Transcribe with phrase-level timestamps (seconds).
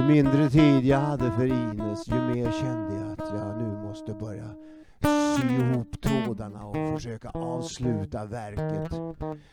[0.00, 4.14] Ju mindre tid jag hade för Ines, ju mer kände jag att jag nu måste
[4.14, 4.54] börja
[5.36, 8.92] sy ihop trådarna och försöka avsluta verket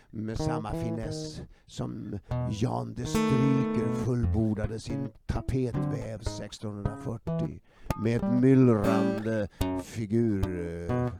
[0.10, 2.20] med samma finess som
[2.52, 7.59] Jan de Stryker fullbordade sin tapetväv 1640
[8.04, 9.48] med ett myllrande
[9.84, 11.11] figur eh,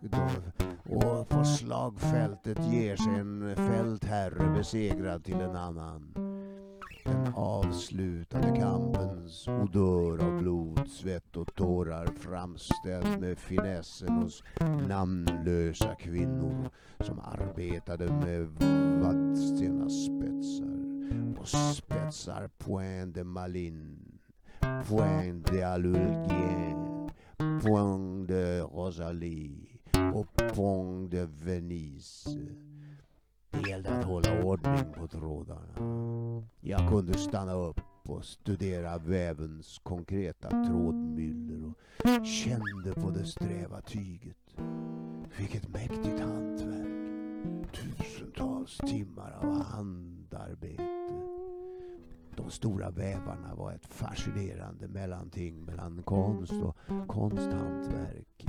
[0.89, 6.27] och på slagfältet ger sig en fältherre besegrad till en annan.
[7.17, 14.44] Den avslutade kampens odör av blod, svett och tårar framställd med finessen hos
[14.88, 18.48] namnlösa kvinnor som arbetade med
[19.02, 20.77] vattstenasspetsar
[21.39, 24.20] och spetsar point de malin,
[24.89, 29.67] point de alulgien, point de rosalie
[30.14, 32.67] och point de venise.
[33.52, 36.44] Det gällde att hålla ordning på trådarna.
[36.62, 44.38] Jag kunde stanna upp och studera vävens konkreta trådmyller och kände på det sträva tyget.
[45.38, 46.88] Vilket mäktigt hantverk.
[47.73, 50.84] Tusentals timmar av handarbete.
[52.36, 58.45] De stora vävarna var ett fascinerande mellanting mellan konst och konsthantverk.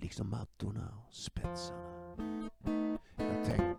[0.00, 2.77] Liksom mattorna och spetsarna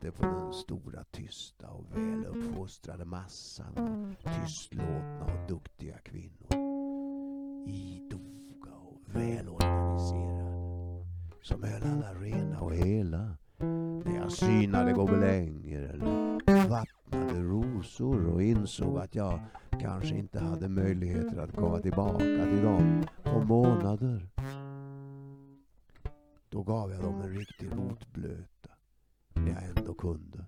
[0.01, 6.53] tänkte på den stora tysta och väluppfostrade massan av tystlåtna och duktiga kvinnor.
[7.67, 11.05] Idoga och välorganiserade.
[11.41, 13.37] Som höll alla rena och hela.
[14.05, 19.39] När jag synade gobelänger eller vattnade rosor och insåg att jag
[19.81, 24.27] kanske inte hade möjligheter att komma tillbaka till dem på månader.
[26.49, 28.58] Då gav jag dem en riktig rotblöta
[29.99, 30.45] kunde.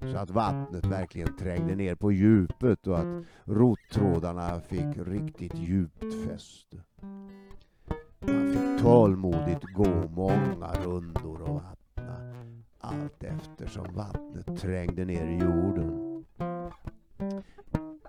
[0.00, 6.82] Så att vattnet verkligen trängde ner på djupet och att rottrådarna fick riktigt djupt fäste.
[8.20, 12.34] Man fick tålmodigt gå många rundor och vattna
[12.78, 16.24] allt eftersom vattnet trängde ner i jorden.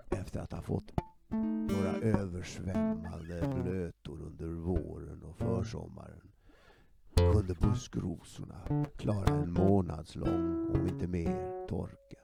[0.09, 0.91] Efter att ha fått
[1.69, 6.22] några översvämmade blötor under våren och försommaren
[7.47, 12.17] kunde buskrosorna klara en månadslång, om inte mer, torka.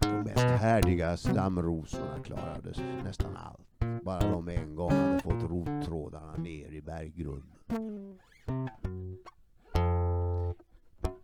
[0.00, 2.72] De mest härdiga slamrosorna klarade
[3.04, 4.02] nästan allt.
[4.04, 8.18] Bara de en gång hade fått rottrådarna ner i berggrunden.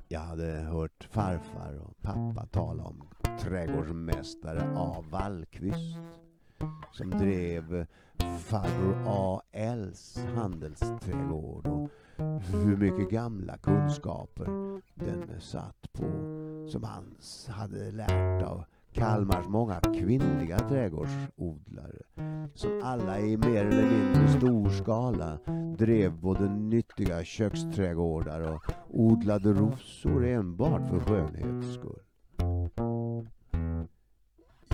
[0.08, 3.08] Jag hade hört farfar och pappa tala om
[3.40, 5.04] trädgårdsmästare A.
[5.10, 5.98] Wallqvist
[6.92, 7.86] som drev
[8.38, 11.90] farbror A.L.s handelsträdgård och
[12.20, 14.47] hur mycket gamla kunskaper
[14.94, 16.04] den satt på
[16.69, 17.16] som han
[17.48, 22.03] hade lärt av Kalmars många kvinnliga trädgårdsodlare
[22.54, 25.38] som alla i mer eller mindre stor skala
[25.78, 32.00] drev både nyttiga köksträdgårdar och odlade rosor enbart för skönhets skull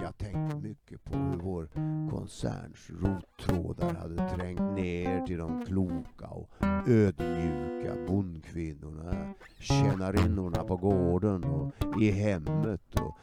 [0.03, 1.69] jag tänkt mycket på hur vår
[2.11, 6.51] koncerns rottrådar hade trängt ner till de kloka och
[6.87, 13.19] ödmjuka bondkvinnorna, tjänarinnorna på gården och i hemmet och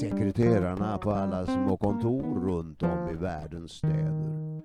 [0.00, 4.62] sekreterarna på alla små kontor runt om i världens städer.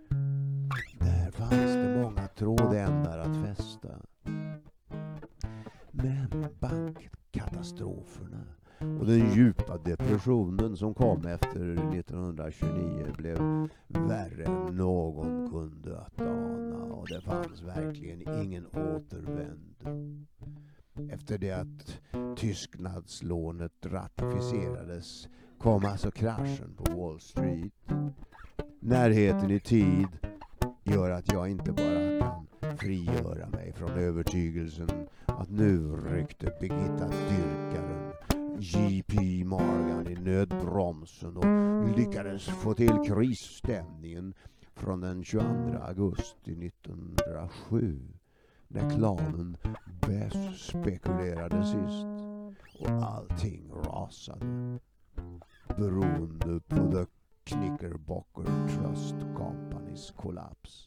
[0.99, 3.89] Där fanns det många trådändar att fästa.
[5.91, 8.43] Men bankkatastroferna
[8.79, 13.37] och den djupa depressionen som kom efter 1929 blev
[13.87, 20.15] värre än någon kunde att ana och det fanns verkligen ingen återvändo.
[21.09, 21.99] Efter det att
[22.37, 25.27] tystnadslånet ratificerades
[25.59, 27.73] kom alltså kraschen på Wall Street.
[28.79, 30.07] Närheten i tid
[30.83, 32.47] gör att jag inte bara kan
[32.77, 34.89] frigöra mig från övertygelsen
[35.25, 38.11] att nu ryckte Birgitta Dyrkaren
[38.59, 39.43] J.P.
[39.45, 44.33] Morgan i nödbromsen och lyckades få till krisstämningen
[44.75, 45.45] från den 22
[45.81, 47.99] augusti 1907
[48.67, 49.57] när klanen
[50.07, 52.05] Bess spekulerade sist
[52.79, 54.79] och allting rasade
[55.77, 57.05] beroende på The
[57.43, 60.84] Knickerbocker Trust Companys kollaps.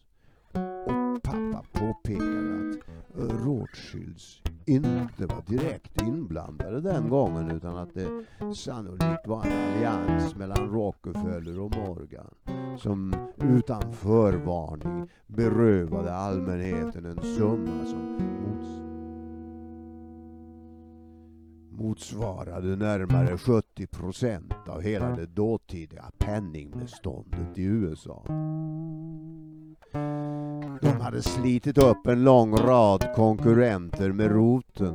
[1.29, 9.27] Pappa påpekade att eh, Rothschilds inte var direkt inblandade den gången utan att det sannolikt
[9.27, 12.35] var en allians mellan Rockefeller och Morgan
[12.79, 18.19] som utan förvarning berövade allmänheten en summa som
[21.79, 28.25] motsvarade närmare 70 procent av hela det dåtida penningbeståndet i USA.
[31.09, 34.95] Hade slitit upp en lång rad konkurrenter med roten.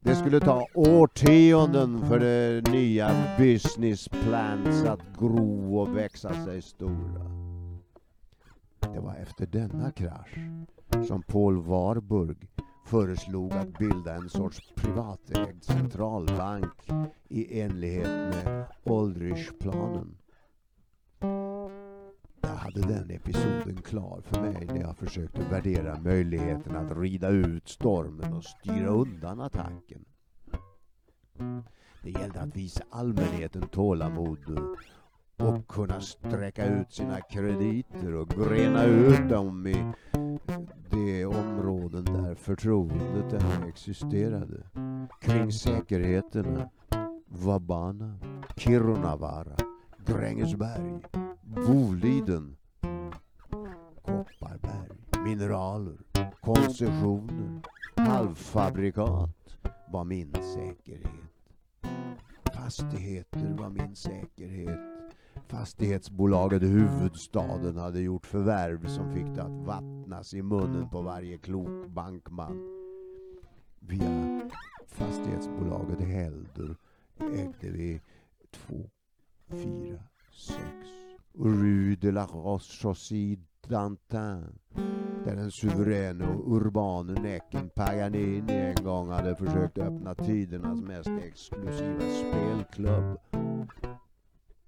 [0.00, 7.30] Det skulle ta årtionden för de nya business plans att gro och växa sig stora.
[8.80, 10.38] Det var efter denna krasch
[11.06, 12.48] som Paul Warburg
[12.86, 16.88] föreslog att bilda en sorts privatägd centralbank
[17.28, 20.16] i enlighet med Aldrichplanen.
[22.66, 27.68] Jag hade den episoden klar för mig när jag försökte värdera möjligheten att rida ut
[27.68, 30.04] stormen och styra undan attacken.
[32.02, 34.38] Det gällde att visa allmänheten tålamod
[35.36, 39.92] och kunna sträcka ut sina krediter och grena ut dem i
[40.90, 44.62] de områden där förtroendet ännu existerade.
[45.20, 46.70] Kring säkerheterna,
[47.26, 48.18] Vabana,
[48.56, 49.56] Kirunavaara,
[50.06, 51.00] Grängesberg,
[51.42, 52.56] Boliden,
[54.02, 55.98] Kopparberg, mineraler,
[56.40, 57.60] koncessioner,
[57.96, 59.56] halvfabrikat
[59.92, 61.10] var min säkerhet.
[62.54, 64.96] Fastigheter var min säkerhet
[65.48, 71.86] Fastighetsbolaget Huvudstaden hade gjort förvärv som fick det att vattnas i munnen på varje klok
[71.86, 72.82] bankman.
[73.78, 74.40] Via
[74.86, 76.76] fastighetsbolaget Helder
[77.18, 78.00] ägde vi
[78.50, 78.90] två,
[79.48, 79.98] fyra,
[80.32, 80.86] sex
[81.38, 83.36] Rue de la Roche
[83.68, 84.58] Dantin
[85.24, 92.00] där den suveräne och urbane näcken Paganini en gång hade försökt öppna tidernas mest exklusiva
[92.00, 93.18] spelklubb.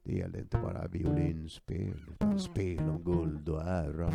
[0.02, 4.12] Det gällde inte bara violinspel utan spel om guld och ära.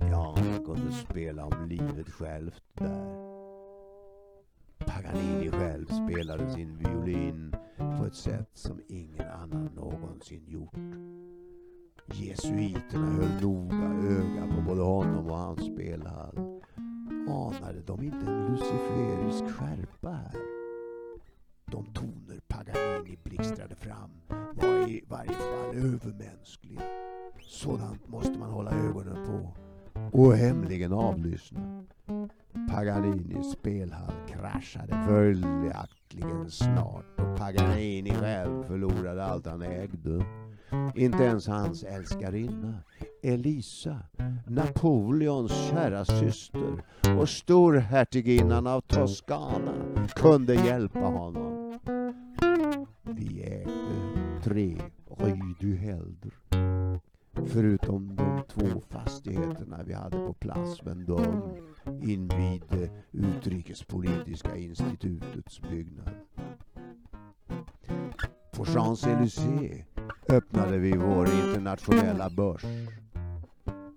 [0.00, 3.35] Ja, han kunde spela om livet självt där.
[4.78, 10.74] Paganini själv spelade sin violin på ett sätt som ingen annan någonsin gjort.
[12.12, 16.38] Jesuiterna höll noga öga på både honom och hans spelhall.
[17.28, 20.40] Anade de inte en luciferisk skärpa här?
[21.64, 24.10] De toner Paganini blixtrade fram
[24.54, 26.80] var i varje fall övermänskliga.
[27.40, 29.52] Sådant måste man hålla ögonen på
[30.18, 31.75] och hemligen avlyssna.
[32.68, 40.24] Paganinis spelhall kraschade följaktligen snart och Paganini själv förlorade allt han ägde.
[40.94, 42.74] Inte ens hans älskarinna
[43.22, 43.98] Elisa,
[44.46, 46.84] Napoleons kära syster
[47.18, 51.78] och storhertiginnan av Toscana kunde hjälpa honom.
[53.02, 54.76] Vi ägde tre
[55.18, 56.32] Rue du Helder.
[57.46, 61.42] Förutom de två fastigheterna vi hade på plats men de
[62.02, 66.10] invid eh, utrikespolitiska institutets byggnad.
[68.52, 69.84] På Champs-Élysées
[70.28, 72.64] öppnade vi vår internationella börs.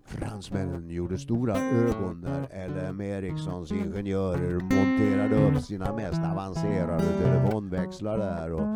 [0.05, 8.53] Fransmännen gjorde stora ögon när LM Ericssons ingenjörer monterade upp sina mest avancerade telefonväxlar där
[8.53, 8.67] och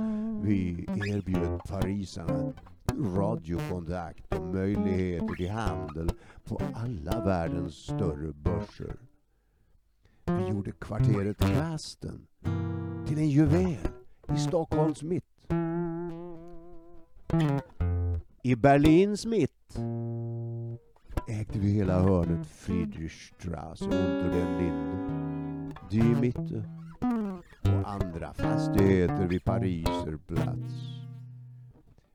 [0.47, 2.53] vi erbjöd parisarna
[3.15, 6.11] radiokontakt och möjligheter till handel
[6.43, 8.95] på alla världens större börser.
[10.25, 12.27] Vi gjorde kvarteret Rasten
[13.07, 13.77] till en juvel
[14.35, 15.23] i Stockholms mitt.
[18.43, 19.77] I Berlins mitt
[21.27, 26.69] ägde vi hela hörnet Friedrichstraße unter den Linden, Die Mitte
[27.61, 30.73] och andra fastigheter vid Pariserplats.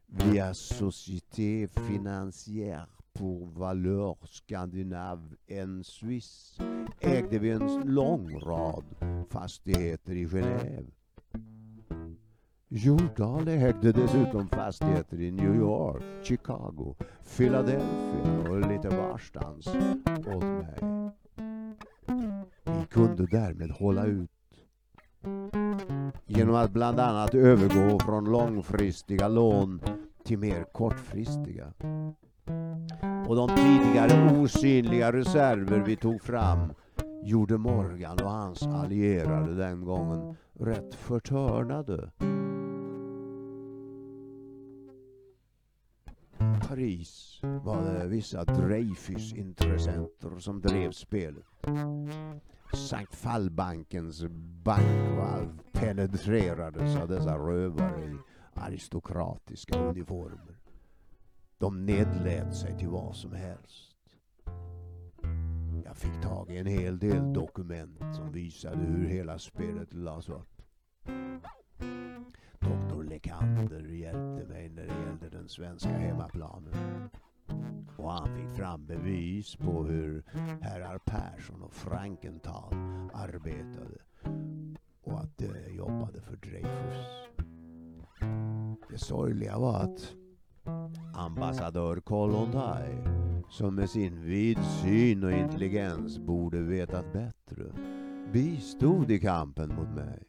[0.06, 6.62] Via Société Financière pour Valeur Scandinave en Suisse
[7.00, 8.84] ägde vi en lång rad
[9.30, 10.86] fastigheter i Genève.
[12.68, 16.94] Jordal ägde dessutom fastigheter i New York, Chicago,
[17.36, 19.66] Philadelphia och lite varstans
[20.26, 20.78] åt mig.
[22.64, 24.30] Vi kunde därmed hålla ut
[26.26, 29.80] genom att bland annat övergå från långfristiga lån
[30.24, 31.72] till mer kortfristiga.
[33.28, 36.72] Och de tidigare osynliga reserver vi tog fram
[37.22, 42.10] gjorde Morgan och hans allierade den gången rätt förtörnade.
[46.68, 51.44] Paris var det vissa Dreyfus-intressenter som drev spelet.
[52.72, 54.24] Sankt Fallbankens
[54.64, 58.16] bankvalv penetrerades av dessa rövare i
[58.54, 60.57] aristokratiska uniformer.
[61.58, 63.96] De nedlät sig till vad som helst.
[65.84, 70.62] Jag fick tag i en hel del dokument som visade hur hela spelet lades upp.
[72.58, 77.08] Doktor Lekander hjälpte mig när det gällde den svenska hemmaplanen.
[77.96, 80.22] Och han fick fram bevis på hur
[80.60, 82.74] herrar Persson och Frankenthal
[83.12, 83.98] arbetade
[85.02, 87.06] och att de jobbade för Dreyfus.
[88.90, 90.14] Det sorgliga var att
[91.14, 93.04] ambassadör Kollontaj,
[93.50, 97.64] som med sin vidsyn och intelligens borde vetat bättre,
[98.32, 100.22] bistod i kampen mot mig.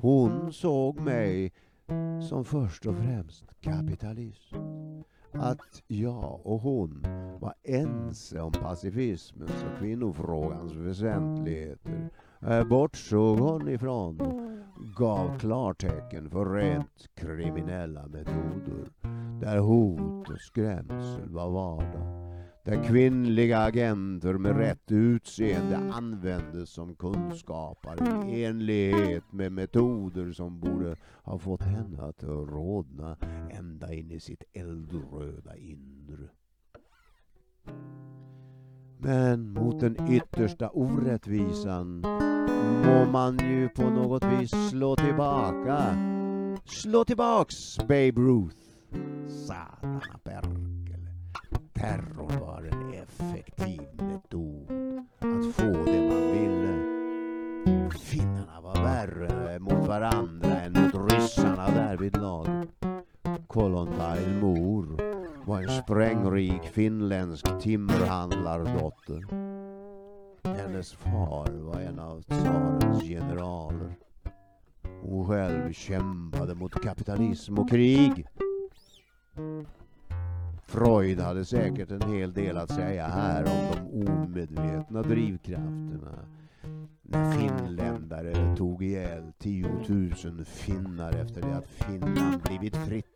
[0.00, 1.52] Hon såg mig
[2.28, 4.52] som först och främst kapitalist.
[5.32, 7.06] Att jag och hon
[7.40, 12.10] var ense om pacifismens och kvinnofrågans väsentligheter
[12.68, 14.18] bortsåg hon ifrån
[14.96, 18.90] gav klartecken för rent kriminella metoder
[19.40, 22.26] där hot och skrämsel var vardag.
[22.64, 30.96] Där kvinnliga agenter med rätt utseende användes som kunskapare i enlighet med metoder som borde
[31.22, 33.16] ha fått henne att rodna
[33.50, 36.28] ända in i sitt eldröda inre.
[38.98, 42.00] Men mot den yttersta orättvisan
[42.84, 45.78] må man ju på något vis slå tillbaka.
[46.64, 48.56] Slå tillbaks Babe Ruth.
[49.46, 51.10] Satana Perkele.
[51.72, 54.70] Terror var en effektiv metod
[55.18, 56.96] att få det man ville.
[57.98, 62.46] Finnarna var värre mot varandra än mot ryssarna därvidlag.
[63.46, 65.15] Kollontaj mor
[65.46, 69.26] var en sprängrik finländsk timmerhandlardotter.
[70.44, 73.96] Hennes far var en av tsarens generaler.
[75.02, 78.26] Hon själv kämpade mot kapitalism och krig.
[80.66, 86.18] Freud hade säkert en hel del att säga här om de omedvetna drivkrafterna.
[87.02, 93.06] När finländare tog ihjäl tiotusen finnar efter det att Finland blivit fritt.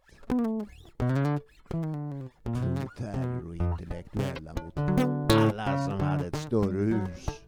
[1.71, 4.79] Terror och intellektuella mot
[5.33, 7.43] alla som hade ett större hus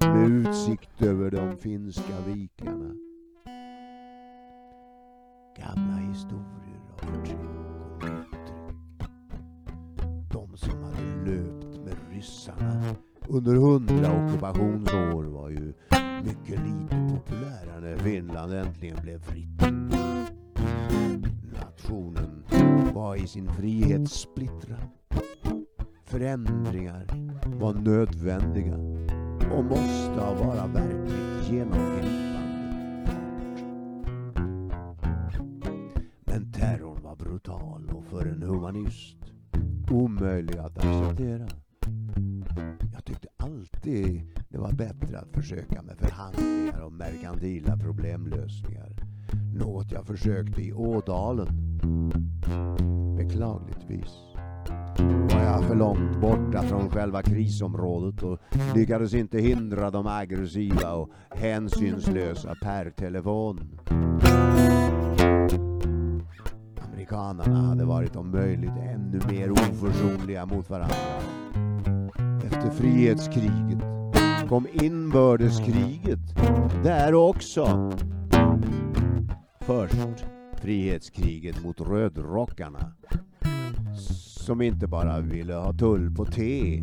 [0.00, 2.94] med utsikt över de finska vikarna.
[5.58, 7.38] Gamla historier av förtryck
[7.96, 8.52] och uttryck.
[10.32, 12.82] De som hade löpt med ryssarna
[13.28, 15.72] under hundra ockupationsår var ju
[16.24, 19.62] mycket lite populära när Finland äntligen blev fritt.
[21.52, 22.44] Nationen
[23.00, 24.88] var i sin frihet splittrad.
[26.04, 27.06] Förändringar
[27.44, 28.76] var nödvändiga
[29.56, 32.30] och måste vara verkligt genomgripande.
[36.24, 39.16] Men terrorn var brutal och för en humanist
[39.90, 41.48] omöjlig att acceptera.
[42.92, 48.92] Jag tyckte alltid det var bättre att försöka med förhandlingar och merkantila problemlösningar.
[49.54, 51.69] Något jag försökte i Ådalen.
[53.16, 54.30] Beklagligtvis
[55.32, 58.38] var jag för långt borta från själva krisområdet och
[58.74, 63.78] lyckades inte hindra de aggressiva och hänsynslösa per telefon.
[66.92, 70.96] Amerikanerna hade varit om möjligt ännu mer oförsonliga mot varandra.
[72.44, 73.78] Efter frihetskriget
[74.48, 76.20] kom inbördeskriget
[76.84, 77.92] där också.
[79.60, 80.26] Först
[80.60, 82.92] frihetskriget mot rödrockarna
[84.50, 86.82] som inte bara ville ha tull på te.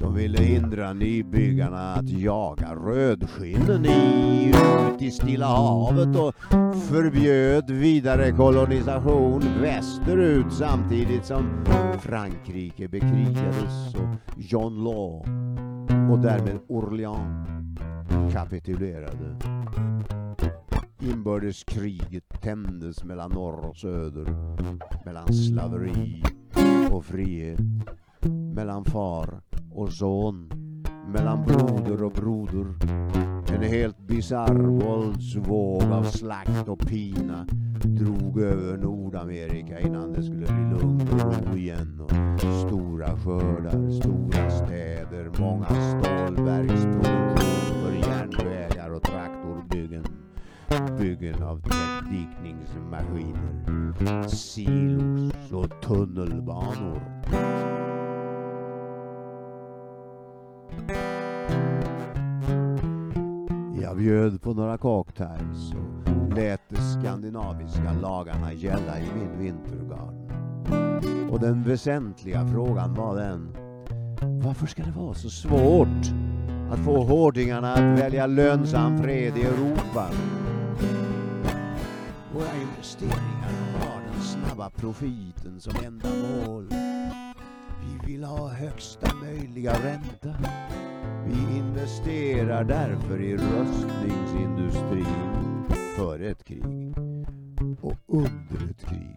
[0.00, 6.34] De ville hindra nybyggarna att jaga rödskinnen i, ut i Stilla havet och
[6.80, 11.64] förbjöd vidare kolonisation västerut samtidigt som
[12.00, 15.20] Frankrike bekrigades och John Law
[16.10, 17.48] och därmed Orléans
[18.32, 19.36] kapitulerade.
[21.04, 24.26] Inbördeskriget tändes mellan norr och söder,
[25.04, 26.22] mellan slaveri
[26.90, 27.60] och frihet,
[28.54, 30.50] mellan far och son,
[31.08, 32.66] mellan broder och broder.
[33.54, 37.46] En helt bisarr våldsvåg av slakt och pina
[37.82, 42.00] drog över Nordamerika innan det skulle bli lugn och ro igen.
[42.00, 47.23] Och stora skördar, stora städer, många stålverksproduktion
[50.98, 57.00] Byggen av täckdikningsmaskiner, silos och tunnelbanor.
[63.82, 66.04] Jag bjöd på några cocktails och
[66.36, 70.30] lät de skandinaviska lagarna gälla i min vintergarden.
[71.30, 73.56] Och den väsentliga frågan var den,
[74.44, 76.12] varför ska det vara så svårt
[76.70, 80.08] att få hårdingarna att välja lönsam fred i Europa?
[82.34, 86.68] Våra investeringar har den snabba profiten som enda mål.
[87.80, 90.34] Vi vill ha högsta möjliga ränta.
[91.26, 95.64] Vi investerar därför i rustningsindustrin
[95.96, 96.94] för ett krig.
[97.80, 99.16] Och under ett krig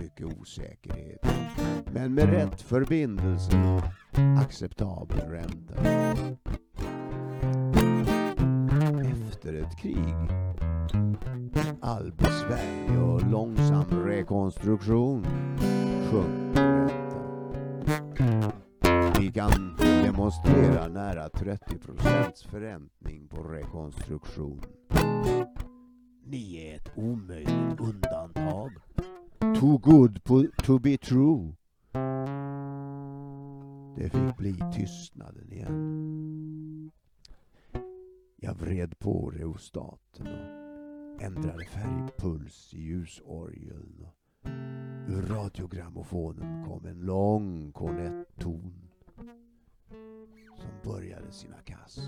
[0.00, 1.26] mycket osäkerhet.
[1.92, 3.82] Men med rätt förbindelse
[4.40, 5.74] acceptabel ränta.
[9.28, 10.14] Efter ett krig
[11.84, 15.24] all besvär och långsam rekonstruktion
[16.10, 18.52] sjunker räntan.
[19.20, 24.62] Vi kan demonstrera nära 30 procents förräntning på rekonstruktion.
[26.26, 28.70] Ni är ett omöjligt undantag.
[29.40, 30.24] Too good
[30.56, 31.54] to be true.
[33.96, 36.90] Det fick bli tystnaden igen.
[38.36, 40.63] Jag vred på reostaten och
[41.20, 44.06] ändrade färgpuls i ljusorgeln.
[45.08, 48.90] Ur radiogrammofonen kom en lång kornetton
[50.56, 52.00] som började sina kast.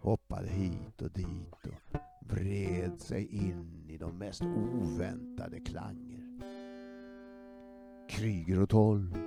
[0.00, 6.40] Hoppade hit och dit och vred sig in i de mest oväntade klanger.
[8.08, 9.18] Kryger och tolv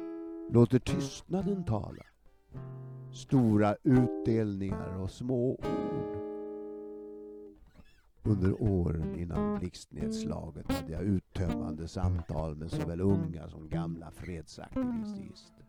[0.50, 2.04] låter tystnaden tala.
[3.14, 6.23] Stora utdelningar och små ord.
[8.26, 15.66] Under åren innan blixtnedslaget hade jag uttömmande samtal med såväl unga som gamla fredsaktivister.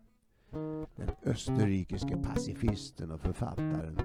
[0.97, 3.99] Den österrikiske pacifisten och författaren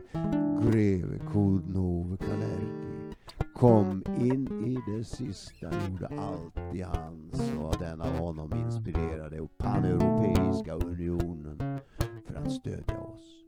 [0.63, 3.15] greve Kudnove Kalerki
[3.55, 9.57] kom in i det sista, gjorde allt i hans och den av honom inspirerade och
[9.57, 11.79] paneuropeiska unionen
[12.27, 13.45] för att stödja oss.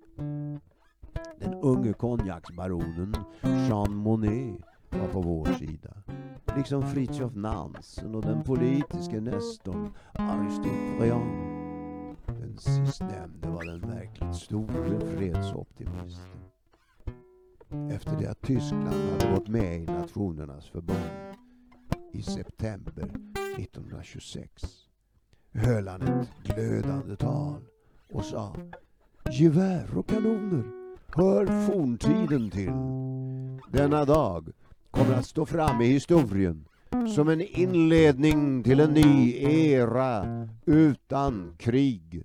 [1.39, 5.93] Den unge konjaksbaronen Jean Monnet var på vår sida.
[6.56, 11.25] Liksom Fritjof Nansen och den politiske nestorn Aristide
[12.27, 16.41] Den sistnämnde var den verkligt store fredsoptimisten.
[17.91, 21.36] Efter det att Tyskland hade gått med i Nationernas förbund
[22.12, 23.12] i september
[23.58, 24.63] 1926
[25.54, 27.62] höll han ett glödande tal
[28.13, 28.56] och sa
[29.32, 30.63] Gevär och kanoner
[31.15, 32.73] hör forntiden till.
[33.71, 34.49] Denna dag
[34.91, 36.65] kommer att stå fram i historien
[37.15, 42.23] som en inledning till en ny era utan krig.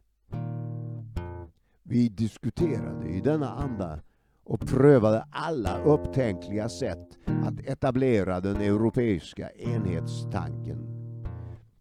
[1.83, 3.99] Vi diskuterade i denna anda
[4.45, 7.09] och prövade alla upptänkliga sätt
[7.45, 10.79] att etablera den europeiska enhetstanken.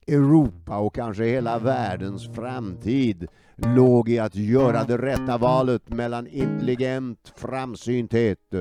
[0.07, 7.33] Europa och kanske hela världens framtid låg i att göra det rätta valet mellan intelligent
[7.35, 8.53] framsynthet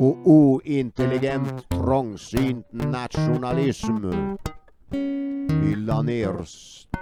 [0.00, 4.10] och ointelligent trångsynt nationalism.
[5.62, 6.44] Vi la ner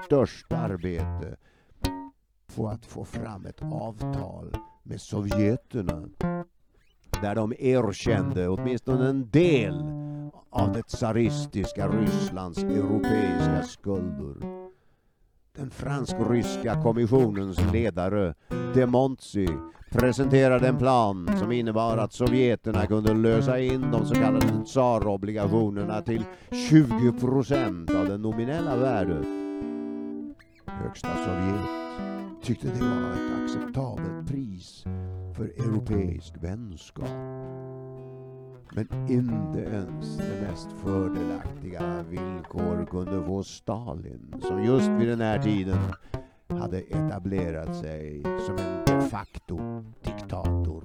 [0.05, 1.37] störst arbete
[2.57, 6.09] på att få fram ett avtal med sovjeterna
[7.23, 9.85] där de erkände åtminstone en del
[10.51, 14.56] av det tsaristiska Rysslands europeiska skulder.
[15.57, 18.35] Den fransk-ryska kommissionens ledare
[18.75, 19.49] De Montsi,
[19.91, 26.25] presenterade en plan som innebar att sovjeterna kunde lösa in de så kallade tsarobligationerna till
[26.71, 29.27] 20 procent av det nominella värdet.
[30.67, 31.87] Högsta Sovjet
[32.43, 34.85] tyckte det var ett acceptabelt pris
[35.37, 37.09] för europeisk vänskap.
[38.75, 45.39] Men inte ens de mest fördelaktiga villkor kunde få Stalin, som just vid den här
[45.39, 45.79] tiden
[46.49, 50.85] hade etablerat sig som en de facto diktator,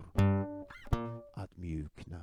[1.36, 2.18] att mjukna.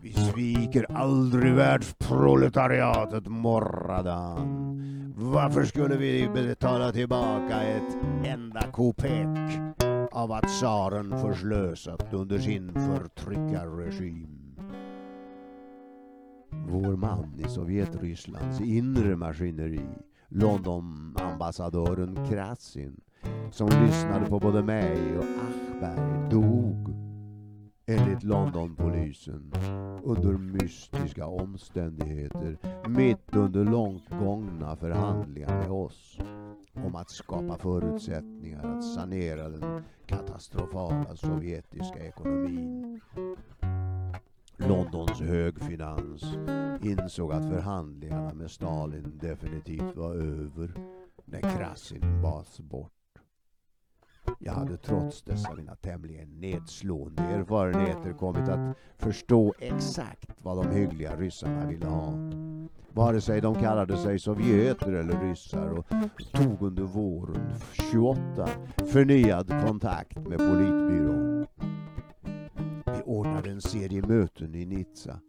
[0.00, 4.80] Vi sviker aldrig världsproletariatet, morrade han.
[5.16, 9.38] Varför skulle vi betala tillbaka ett enda kopek
[10.14, 14.56] av att tsaren förslösat under sin förtryckarregim?
[16.68, 19.88] Vår man i Sovjetrysslands inre maskineri,
[20.28, 23.00] Londonambassadören Krasin,
[23.50, 26.88] som lyssnade på både mig och Achberg, dog
[27.86, 29.52] enligt Londonpolisen
[30.04, 36.18] under mystiska omständigheter mitt under långt gångna förhandlingar med oss
[36.74, 43.00] om att skapa förutsättningar att sanera den katastrofala sovjetiska ekonomin.
[44.56, 46.22] Londons högfinans
[46.82, 50.74] insåg att förhandlingarna med Stalin definitivt var över
[51.24, 52.93] när Krasin bas bort.
[54.38, 61.16] Jag hade trots dessa mina tämligen nedslående erfarenheter kommit att förstå exakt vad de hyggliga
[61.16, 62.12] ryssarna ville ha.
[62.92, 65.86] Vare sig de kallade sig sovjeter eller ryssar och
[66.32, 68.48] tog under våren 28
[68.92, 71.46] förnyad kontakt med politbyrån.
[72.84, 75.20] Vi ordnade en serie möten i Nizza.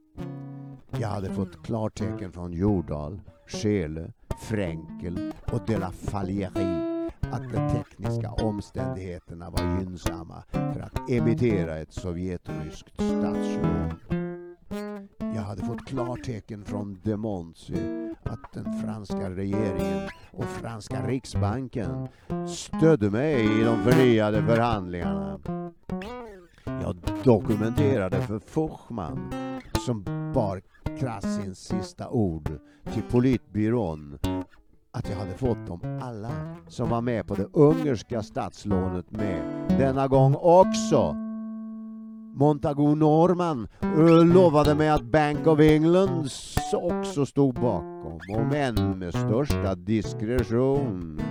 [1.00, 6.85] Jag hade fått klartecken från Jordal, Schele, Fränkel och de la Falierie
[7.32, 13.96] att de tekniska omständigheterna var gynnsamma för att emittera ett sovjetryskt statsråd.
[15.20, 17.76] Jag hade fått klartecken från de Montsy
[18.24, 22.08] att den franska regeringen och franska riksbanken
[22.48, 25.40] stödde mig i de förnyade förhandlingarna.
[26.66, 29.34] Jag dokumenterade för Fuchman,
[29.86, 30.62] som bar
[31.00, 32.50] Krasins sista ord
[32.94, 34.18] till politbyrån
[34.96, 36.32] att jag hade fått dem alla
[36.68, 39.42] som var med på det ungerska statslånet med
[39.80, 41.16] denna gång också.
[42.36, 46.30] Montagu Norman eh, lovade mig att Bank of England
[46.74, 51.22] också stod bakom, om än med största diskretion.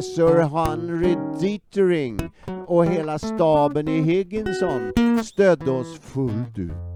[0.00, 2.30] Sir Henry Dietering
[2.66, 4.92] och hela staben i Higginson
[5.24, 6.93] stödde oss fullt ut.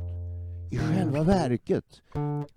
[0.71, 2.03] I själva verket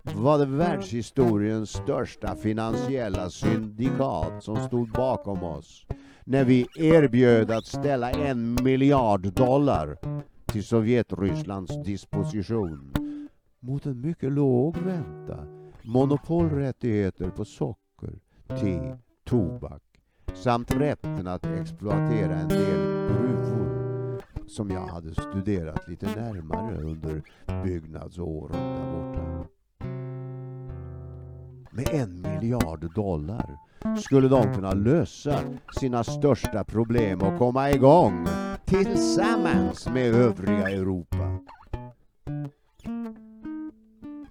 [0.02, 5.86] var det världshistoriens största finansiella syndikat som stod bakom oss
[6.24, 9.96] när vi erbjöd att ställa en miljard dollar
[10.46, 12.94] till Sovjetrysslands disposition
[13.60, 15.46] mot en mycket låg ränta,
[15.82, 18.18] monopolrättigheter på socker,
[18.60, 19.82] te, tobak
[20.34, 23.01] samt rätten att exploatera en del
[24.52, 27.22] som jag hade studerat lite närmare under
[27.64, 29.48] byggnadsåren där borta.
[31.70, 33.58] Med en miljard dollar
[33.98, 35.40] skulle de kunna lösa
[35.80, 38.26] sina största problem och komma igång
[38.64, 41.38] tillsammans med övriga Europa.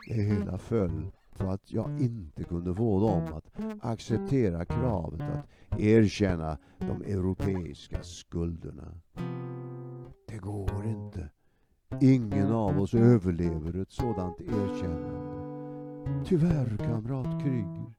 [0.08, 3.46] Det hela föll på att jag inte kunde få dem att
[3.82, 8.88] acceptera kravet att erkänna de europeiska skulderna.
[10.32, 11.30] Det går inte.
[12.02, 15.41] Ingen av oss överlever ett sådant erkännande.
[16.26, 17.94] Tyvärr, kamrat Kryger.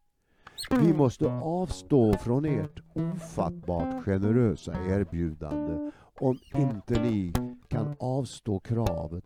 [0.71, 5.91] Vi måste avstå från ert ofattbart generösa erbjudande
[6.21, 7.33] om inte ni
[7.69, 9.25] kan avstå kravet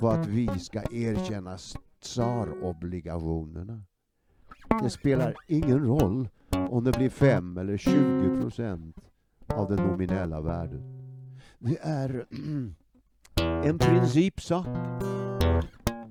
[0.00, 1.58] på att vi ska erkänna
[2.00, 3.82] tsarobligationerna.
[4.82, 6.28] Det spelar ingen roll
[6.70, 8.96] om det blir 5 eller 20 procent
[9.46, 10.95] av det nominella värdet.
[11.58, 12.26] Det är
[13.64, 14.66] en principsak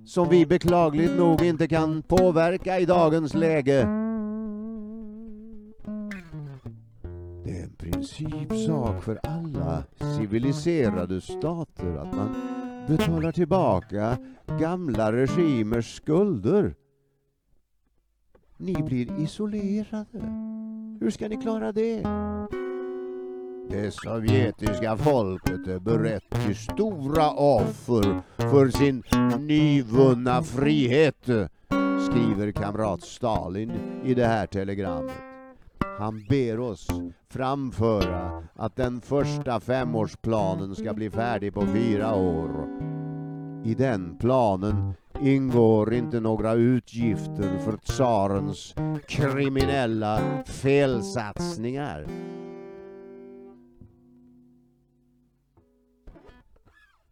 [0.06, 3.88] som vi beklagligt nog inte kan påverka i dagens läge.
[7.44, 9.84] Det är en principsak för alla
[10.18, 12.36] civiliserade stater att man
[12.88, 14.18] betalar tillbaka
[14.60, 16.76] gamla regimers skulder.
[18.58, 20.20] Ni blir isolerade.
[21.00, 22.04] Hur ska ni klara det?
[23.70, 29.04] Det sovjetiska folket är berett till stora offer för sin
[29.40, 31.24] nyvunna frihet,
[32.10, 33.72] skriver kamrat Stalin
[34.04, 35.16] i det här telegrammet.
[36.00, 36.88] Han ber oss
[37.30, 42.50] framföra att den första femårsplanen ska bli färdig på fyra år.
[43.66, 48.76] I den planen ingår inte några utgifter för tsarens
[49.08, 52.08] kriminella felsatsningar.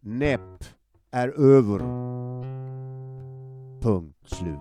[0.06, 0.64] Näpp
[1.12, 1.80] är över.
[3.82, 4.60] Punkt slut.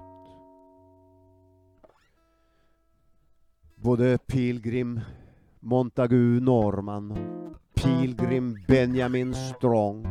[3.77, 5.01] Både Pilgrim
[5.61, 10.07] Montagu Norman och Pilgrim Benjamin Strong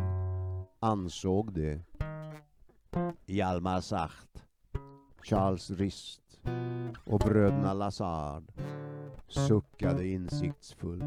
[0.79, 1.81] ansåg det.
[3.25, 4.43] Hjalmar Sacht,
[5.21, 6.41] Charles Rist
[7.05, 8.43] och bröderna Lazard
[9.27, 11.03] suckade insiktsfullt.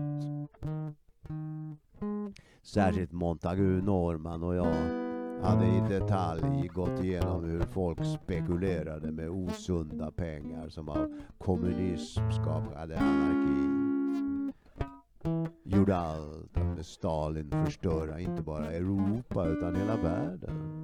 [2.39, 2.49] Mm.
[2.63, 5.05] Särskilt Montagu Norman och jag
[5.43, 12.99] hade i detalj gått igenom hur folk spekulerade med osunda pengar som av kommunism skapade
[12.99, 13.85] anarki.
[15.65, 20.81] Gjorde allt att med Stalin förstöra inte bara Europa utan hela världen.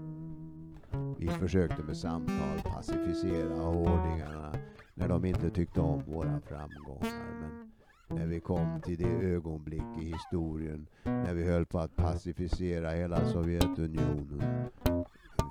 [1.19, 4.53] Vi försökte med samtal pacificera hårdingarna
[4.95, 7.41] när de inte tyckte om våra framgångar.
[7.41, 7.70] Men
[8.11, 13.25] när vi kom till det ögonblick i historien när vi höll på att pacificera hela
[13.25, 14.69] Sovjetunionen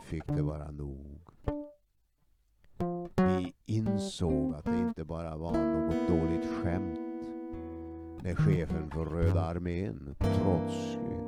[0.04, 1.22] fick det vara nog.
[3.18, 7.00] Vi insåg att det inte bara var något dåligt skämt
[8.24, 11.20] med chefen för Röda armén, Trotskij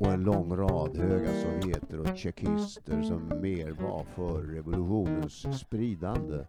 [0.00, 6.44] och en lång rad höga sovjeter och tjeckister som mer var för revolutionens spridande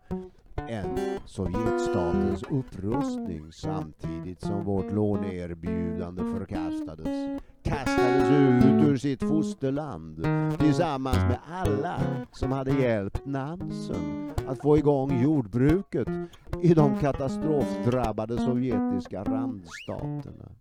[0.71, 7.41] än Sovjetstatens upprustning samtidigt som vårt låneerbjudande förkastades.
[7.63, 10.25] Kastades ut ur sitt fosterland
[10.59, 16.07] tillsammans med alla som hade hjälpt Nansen att få igång jordbruket
[16.61, 20.51] i de katastrofdrabbade sovjetiska randstaterna.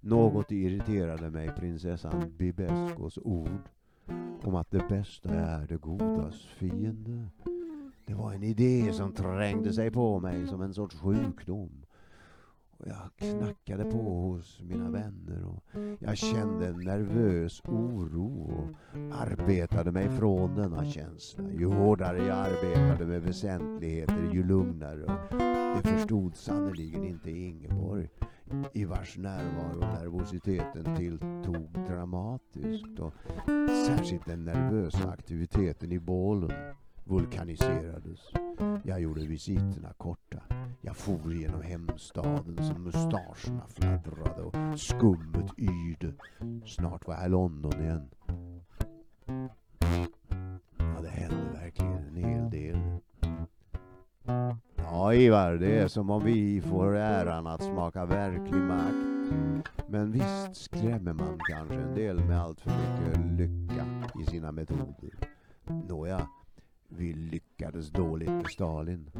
[0.00, 3.68] Något irriterade mig prinsessan Bibeskos ord
[4.42, 7.28] om att det bästa är det godas fiende.
[8.06, 11.84] Det var en idé som trängde sig på mig som en sorts sjukdom.
[12.70, 15.64] Och jag knackade på hos mina vänner och
[15.98, 21.44] jag kände en nervös oro och arbetade mig från denna känsla.
[21.58, 25.28] Ju hårdare jag arbetade med väsentligheter, ju lugnare.
[25.76, 28.08] Det förstod sannerligen inte Ingeborg
[28.72, 33.14] i vars närvaro nervositeten tilltog dramatiskt och
[33.86, 36.52] särskilt den nervösa aktiviteten i bålen
[37.04, 38.20] vulkaniserades.
[38.84, 40.42] Jag gjorde visiterna korta.
[40.80, 46.12] Jag for genom hemstaden som mustascherna fladdrade och skummet yrde.
[46.66, 48.10] Snart var jag i London igen.
[50.78, 52.78] Ja, det hände verkligen en hel del.
[54.76, 59.32] Ja, Ivar, det är som om vi får äran att smaka verklig makt.
[59.88, 63.86] Men visst skrämmer man kanske en del med allt för mycket lycka
[64.20, 65.14] i sina metoder.
[65.88, 66.28] Nåja,
[66.96, 69.10] vi lyckades dåligt med Stalin.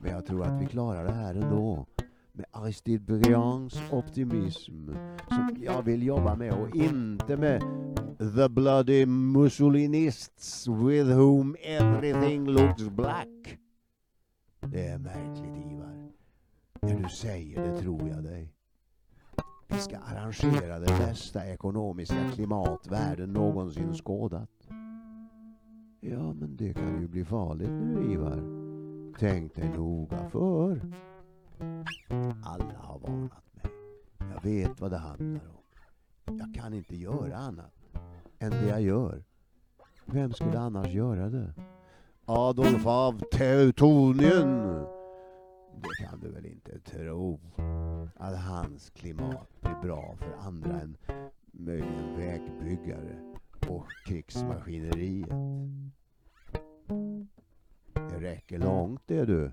[0.00, 1.86] Men jag tror att vi klarar det här ändå.
[2.32, 4.90] Med Aristide Briands optimism
[5.28, 7.62] som jag vill jobba med och inte med
[8.36, 13.58] the bloody Mussolinists with whom everything looks black.
[14.60, 16.10] Det är märkligt Ivar.
[16.82, 18.52] När du säger det tror jag dig.
[19.68, 24.57] Vi ska arrangera det bästa ekonomiska klimat världen någonsin skådat.
[26.00, 28.42] Ja, men det kan ju bli farligt nu Ivar.
[29.18, 30.80] Tänk dig noga för.
[32.44, 33.72] Alla har varnat mig.
[34.18, 36.38] Jag vet vad det handlar om.
[36.38, 37.74] Jag kan inte göra annat
[38.38, 39.24] än det jag gör.
[40.06, 41.54] Vem skulle annars göra det?
[42.24, 44.84] Adolf av Teutonien.
[45.74, 47.40] Det kan du väl inte tro?
[48.16, 50.96] Att hans klimat blir bra för andra än
[51.52, 53.27] möjligen vägbyggare
[53.68, 55.30] och krigsmaskineriet.
[57.94, 59.52] Det räcker långt det du.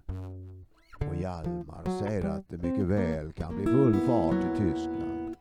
[1.07, 5.35] Och Hjalmar säger att det mycket väl kan bli full fart i Tyskland.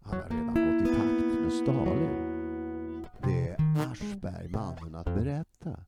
[0.00, 3.06] Han har redan gått i pakt med Stalin.
[3.22, 3.56] Det är
[3.90, 5.84] Aschberg mannen att berätta.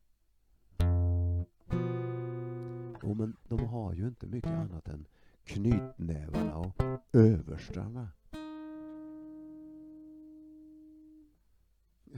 [3.02, 5.06] Jo, men de har ju inte mycket annat än
[5.44, 8.08] knytnävarna och överstarna.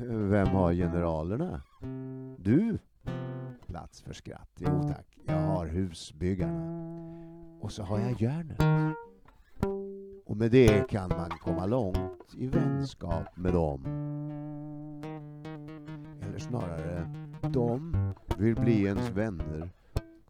[0.04, 1.62] Vem har generalerna?
[2.38, 2.78] Du?
[3.66, 4.50] Plats för skratt.
[4.58, 6.86] Jo tack, jag har husbyggarna.
[7.60, 8.60] Och så har jag järnet.
[10.24, 13.84] Och med det kan man komma långt i vänskap med dem.
[16.22, 17.10] Eller snarare,
[17.52, 17.96] de
[18.38, 19.70] vill bli ens vänner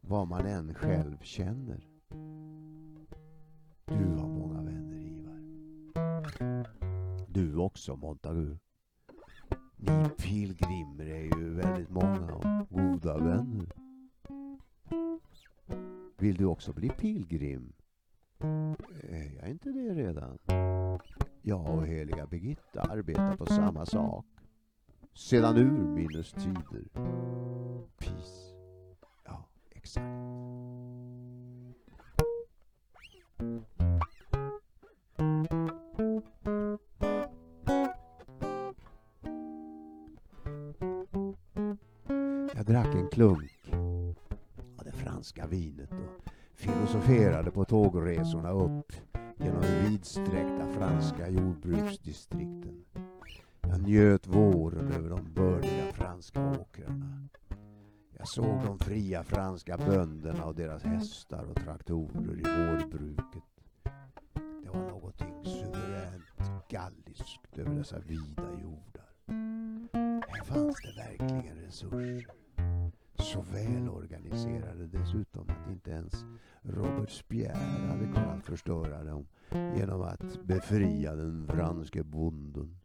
[0.01, 1.87] vad man än själv känner.
[3.85, 5.39] Du har många vänner, Ivar.
[7.29, 8.57] Du också, Montagu.
[9.77, 13.67] Ni pilgrimer är ju väldigt många och goda vänner.
[16.19, 17.73] Vill du också bli pilgrim?
[18.39, 18.47] Eh,
[19.11, 20.39] är jag inte det redan?
[21.43, 24.27] Jag och heliga Birgitta arbetar på samma sak.
[25.15, 26.85] Sedan urminnes tider.
[27.99, 28.55] Peace.
[29.25, 30.07] Ja, exakt.
[42.77, 43.73] Drack en klunk
[44.79, 48.93] av det franska vinet och filosoferade på tågresorna upp
[49.37, 52.85] genom de vidsträckta franska jordbruksdistrikten.
[53.61, 57.29] Jag njöt våren över de bördiga franska åkrarna.
[58.19, 63.43] Jag såg de fria franska bönderna och deras hästar och traktorer i vårbruket.
[64.63, 69.07] Det var någonting suveränt galliskt över dessa vida jordar.
[70.29, 72.46] Här fanns det verkligen resurser.
[73.27, 76.25] Så välorganiserade dessutom att inte ens
[76.63, 79.27] Robert Spierre hade kunnat förstöra dem
[79.77, 82.77] genom att befria den franske bonden.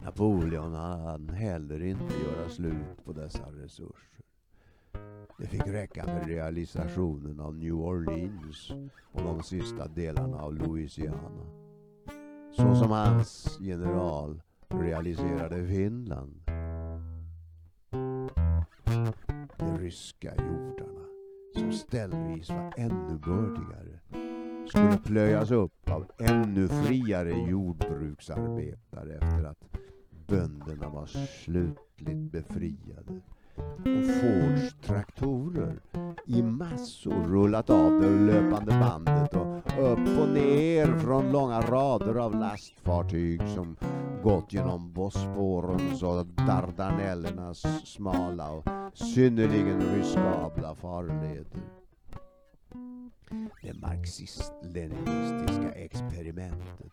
[0.00, 4.24] Napoleon hann heller inte göra slut på dessa resurser.
[5.38, 8.72] Det fick räcka med realisationen av New Orleans
[9.12, 11.46] och de sista delarna av Louisiana.
[12.52, 16.43] Så som hans general realiserade Finland.
[19.84, 21.04] Ryska jordarna,
[21.54, 24.00] som ställvis var ännu bördigare,
[24.68, 29.64] skulle plöjas upp av ännu friare jordbruksarbetare efter att
[30.26, 31.06] bönderna var
[31.44, 33.20] slutligt befriade
[33.56, 35.80] och Fords traktorer
[36.26, 39.56] i massor rullat av det löpande bandet och
[39.92, 43.76] upp och ner från långa rader av lastfartyg som
[44.22, 51.46] gått genom Bosporens och Dardanellernas smala och synnerligen riskabla farleder.
[53.62, 56.92] Det marxist-leninistiska experimentet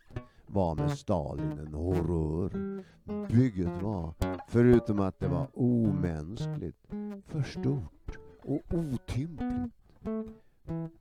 [0.53, 2.51] var med Stalin en horror.
[3.27, 4.13] Bygget var,
[4.47, 6.87] förutom att det var omänskligt,
[7.25, 9.73] för stort och otympligt.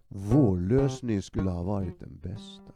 [0.08, 2.72] Vår lösning skulle ha varit den bästa.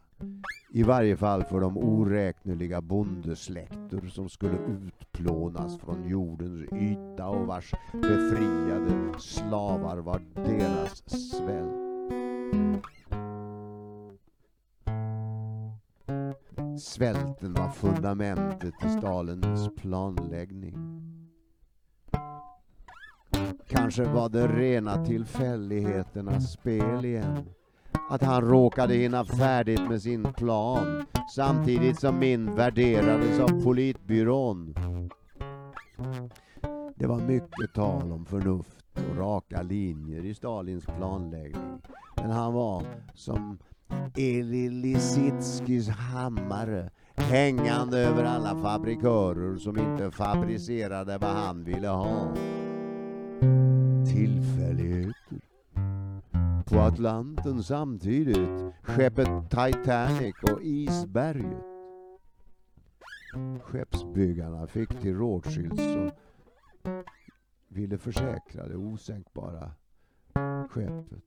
[0.69, 7.73] I varje fall för de oräkneliga bondesläkter som skulle utplånas från jordens yta och vars
[7.93, 11.85] befriade slavar var deras svält.
[16.79, 20.75] Svälten var fundamentet i Stalins planläggning.
[23.67, 27.49] Kanske var det rena tillfälligheternas spel igen.
[28.09, 34.75] Att han råkade hinna färdigt med sin plan samtidigt som min värderades av politbyrån.
[36.95, 41.81] Det var mycket tal om förnuft och raka linjer i Stalins planläggning.
[42.15, 42.83] Men han var
[43.13, 43.57] som
[44.15, 52.33] Elilisitskis hammare hängande över alla fabrikörer som inte fabricerade vad han ville ha.
[54.07, 55.39] Tillfälligheter.
[56.65, 61.63] På Atlanten samtidigt skeppet Titanic och isberget.
[63.63, 66.11] Skeppsbyggarna fick till Rothschild som
[67.67, 69.71] ville försäkra det osänkbara
[70.69, 71.23] skeppet.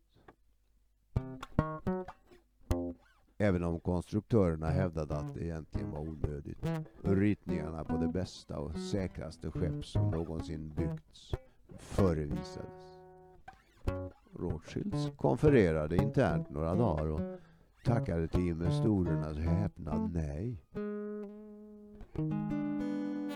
[3.40, 6.64] Även om konstruktörerna hävdade att det egentligen var onödigt.
[7.02, 11.34] Ritningarna på det bästa och säkraste skepp som någonsin byggts
[11.78, 12.98] förevisades.
[14.38, 17.20] Rothschilds konfererade internt några dagar och
[17.84, 20.62] tackade till investorernas häpnad nej.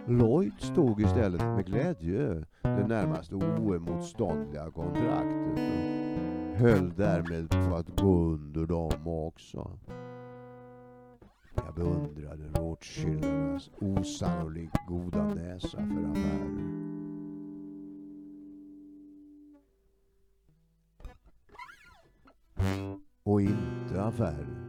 [0.07, 5.82] Lloyd stod istället med glädje det närmast oemotståndliga kontraktet
[6.63, 9.79] höll därmed på att gå under dem också.
[11.55, 16.83] Jag beundrade Rothschildernas osannolikt goda näsa för affärer.
[23.23, 24.69] Och inte affärer.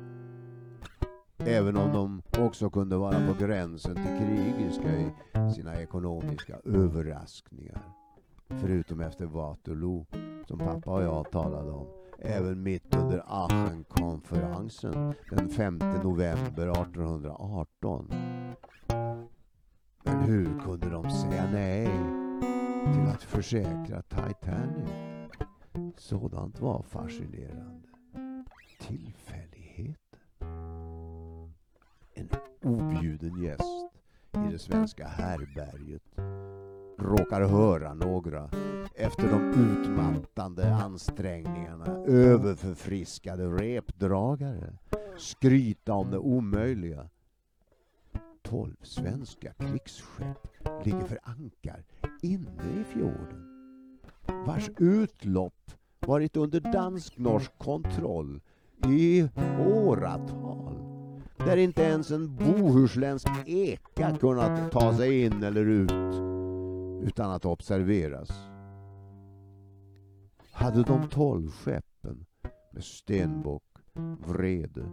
[1.38, 5.12] Även om de också kunde vara på gränsen till krigiska i
[5.56, 8.03] sina ekonomiska överraskningar.
[8.62, 10.06] Förutom efter Waterloo,
[10.48, 11.88] som pappa och jag talade om.
[12.20, 18.14] Även mitt under Aachenkonferensen den 5 november 1818.
[20.04, 21.86] Men hur kunde de säga nej
[22.94, 24.90] till att försäkra Titanic?
[25.98, 27.88] Sådant var fascinerande.
[28.80, 30.20] Tillfälligheter.
[32.14, 32.30] En
[32.62, 33.90] objuden gäst
[34.34, 36.13] i det svenska härberget
[37.04, 38.50] råkar höra några
[38.96, 44.74] efter de utmattande ansträngningarna överförfriskade repdragare
[45.18, 47.10] skryta om det omöjliga.
[48.42, 50.48] Tolv svenska krigsskepp
[50.86, 51.84] ligger för ankar
[52.22, 53.54] inne i fjorden
[54.46, 58.42] vars utlopp varit under dansk-norsk kontroll
[58.88, 60.74] i åratal.
[61.38, 66.23] Där inte ens en bohuslänsk eka kunnat ta sig in eller ut
[67.04, 68.30] utan att observeras.
[70.52, 72.26] Hade de tolv skeppen
[72.72, 73.64] med Stenbock,
[74.28, 74.86] Vrede,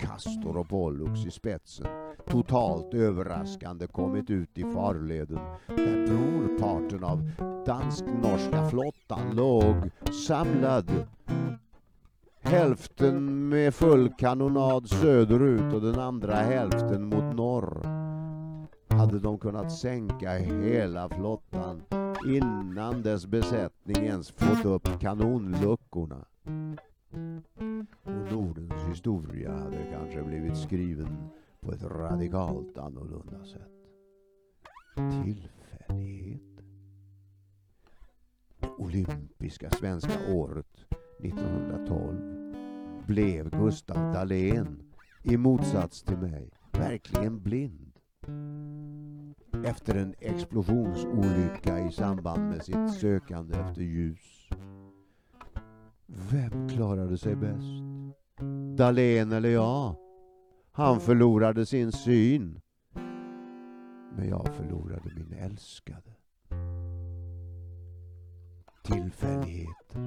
[0.00, 1.86] Castor och Pollux i spetsen
[2.28, 7.30] totalt överraskande kommit ut i farleden där brorparten av
[7.66, 9.90] dansk-norska flottan låg
[10.26, 11.06] samlad.
[12.40, 17.97] Hälften med full kanonad söderut och den andra hälften mot norr.
[18.88, 21.82] Hade de kunnat sänka hela flottan
[22.26, 26.26] innan dess besättning ens fått upp kanonluckorna.
[28.02, 31.30] Och Nordens historia hade kanske blivit skriven
[31.60, 33.72] på ett radikalt annorlunda sätt.
[35.24, 36.40] Tillfällighet.
[38.60, 40.86] Det olympiska svenska året
[41.20, 42.38] 1912
[43.06, 44.82] blev Gustav Dahlén
[45.22, 47.87] i motsats till mig verkligen blind.
[49.64, 54.48] Efter en explosionsolycka i samband med sitt sökande efter ljus.
[56.06, 57.82] Vem klarade sig bäst?
[58.76, 59.94] Dahlén eller jag?
[60.72, 62.60] Han förlorade sin syn.
[64.16, 66.14] Men jag förlorade min älskade.
[68.84, 70.00] Tillfälligheter.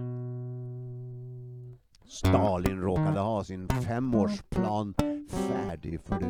[2.08, 4.94] Stalin råkade ha sin femårsplan
[5.28, 6.30] färdig för det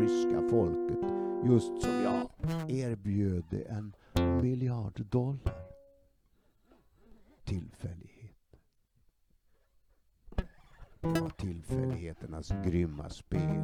[0.00, 2.30] ryska folket just som jag
[2.70, 3.94] erbjöd det en
[4.42, 5.66] miljard dollar.
[7.44, 8.56] Tillfällighet.
[11.00, 13.60] Det var tillfälligheternas grymma spel.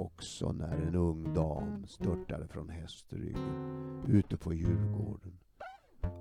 [0.00, 5.38] Också när en ung dam störtade från hästryggen ute på Djurgården.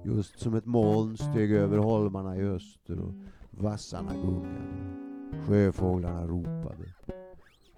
[0.05, 3.13] Just som ett moln steg över holmarna i öster och
[3.49, 4.97] vassarna gungade.
[5.47, 6.93] Sjöfåglarna ropade.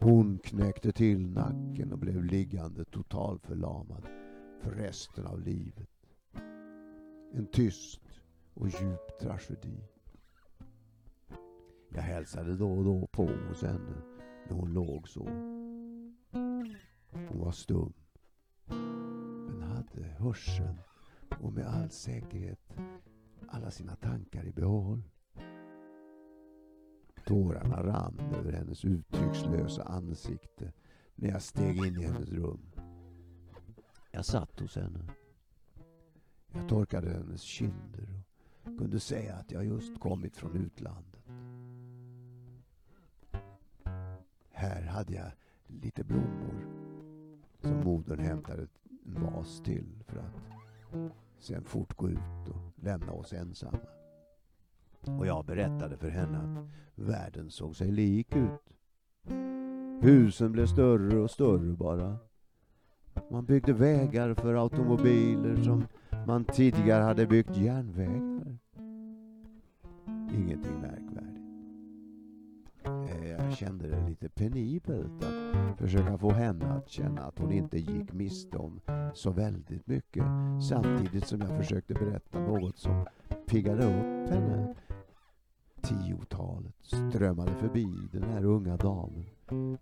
[0.01, 4.03] Hon knäckte till nacken och blev liggande totalförlamad
[4.61, 5.89] för resten av livet.
[7.33, 8.01] En tyst
[8.53, 9.83] och djup tragedi.
[11.89, 14.01] Jag hälsade då och då på hos henne
[14.49, 15.29] när hon låg så.
[17.11, 17.93] Hon var stum,
[19.47, 20.77] men hade hörseln
[21.41, 22.73] och med all säkerhet
[23.51, 25.01] alla sina tankar i behåll.
[27.25, 30.73] Tårarna rann över hennes uttryckslösa ansikte
[31.15, 32.71] när jag steg in i hennes rum.
[34.11, 34.99] Jag satt hos henne.
[36.53, 38.23] Jag torkade hennes kinder
[38.63, 41.23] och kunde säga att jag just kommit från utlandet.
[44.51, 45.31] Här hade jag
[45.67, 46.67] lite blommor
[47.61, 48.67] som modern hämtade
[49.05, 50.33] en vas till för att
[51.39, 53.79] sen fort gå ut och lämna oss ensamma.
[55.01, 58.69] Och jag berättade för henne att världen såg sig lik ut.
[60.01, 62.17] Husen blev större och större bara.
[63.31, 65.85] Man byggde vägar för automobiler som
[66.27, 68.57] man tidigare hade byggt järnvägar.
[70.33, 71.39] Ingenting märkvärdigt.
[72.85, 77.77] Eh, jag kände det lite penibelt att försöka få henne att känna att hon inte
[77.77, 78.81] gick miste om
[79.13, 80.23] så väldigt mycket
[80.69, 83.05] samtidigt som jag försökte berätta något som
[83.47, 84.75] piggade upp henne
[85.81, 89.25] tiotalet strömmade förbi den här unga damen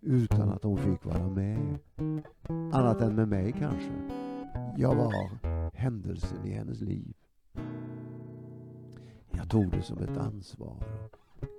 [0.02, 1.80] utan att hon fick vara med.
[2.74, 3.92] Annat än med mig kanske.
[4.78, 5.30] Jag var
[5.78, 7.14] händelsen i hennes liv.
[9.32, 10.84] Jag tog det som ett ansvar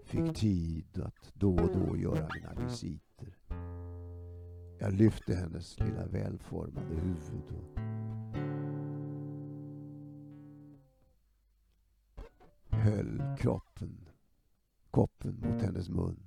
[0.05, 3.37] fick tid att då och då göra mina visiter.
[4.79, 7.79] Jag lyfte hennes lilla välformade huvud och
[12.71, 14.08] höll kroppen
[14.91, 16.23] koppen mot hennes mun.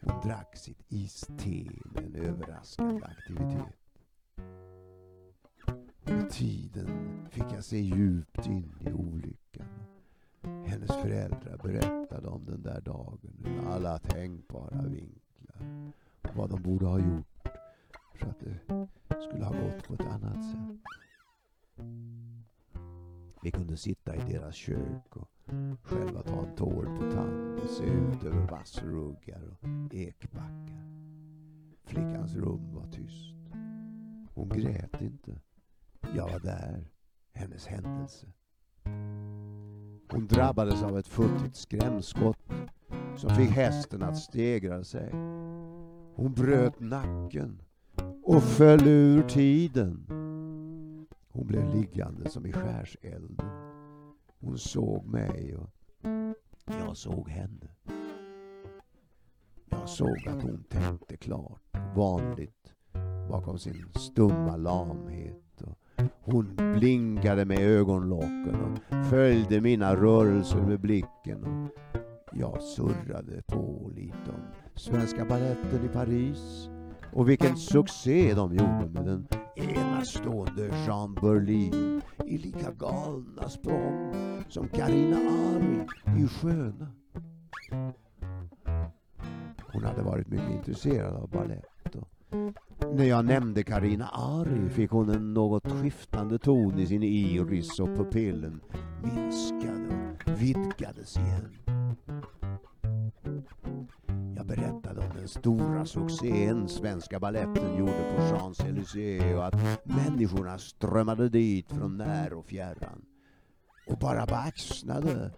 [0.00, 3.78] Hon drack sitt iste med en överraskande aktivitet.
[6.04, 6.88] Med tiden
[7.30, 9.66] fick jag se djupt in i olyckan.
[10.42, 15.92] Hennes föräldrar berättade om den där dagen ur alla tänkbara vinklar.
[16.22, 17.48] Och vad de borde ha gjort
[18.14, 18.58] för att det
[19.28, 20.82] skulle ha gått på ett annat sätt.
[23.42, 25.31] Vi kunde sitta i deras kök och
[25.82, 30.86] själva ta en tår på tand och se ut över vassruggar och ekbackar.
[31.84, 33.34] Flickans rum var tyst.
[34.34, 35.40] Hon grät inte.
[36.16, 36.84] Jag var där,
[37.32, 38.26] hennes händelse.
[40.08, 42.52] Hon drabbades av ett futtigt skrämskott
[43.16, 45.10] som fick hästen att stegra sig.
[46.14, 47.62] Hon bröt nacken
[48.24, 50.06] och föll ur tiden.
[51.28, 53.71] Hon blev liggande som i skärselden.
[54.44, 55.70] Hon såg mig och
[56.66, 57.68] jag såg henne.
[59.70, 61.60] Jag såg att hon tänkte klart,
[61.96, 62.74] vanligt,
[63.30, 65.62] bakom sin stumma lamhet.
[65.62, 68.56] Och hon blinkade med ögonlocken
[68.90, 71.44] och följde mina rörelser med blicken.
[72.30, 74.42] Och jag surrade på lite om
[74.74, 76.68] Svenska Baletten i Paris
[77.12, 79.26] och vilken succé de gjorde med den
[79.56, 85.86] enastående Jean Berlin i lika galna språng som Karina Ari
[86.22, 86.92] i Sköna.
[89.72, 91.96] Hon hade varit mycket intresserad av ballett.
[92.94, 97.96] när jag nämnde Karina Ari fick hon en något skiftande ton i sin iris och
[97.96, 98.60] pupillen
[99.02, 101.56] minskade och vidgades igen.
[104.36, 111.28] Jag berättade om den stora succén Svenska Baletten gjorde på Champs-Élysées och att människorna strömmade
[111.28, 113.04] dit från när och fjärran
[113.92, 115.30] och bara baxnade.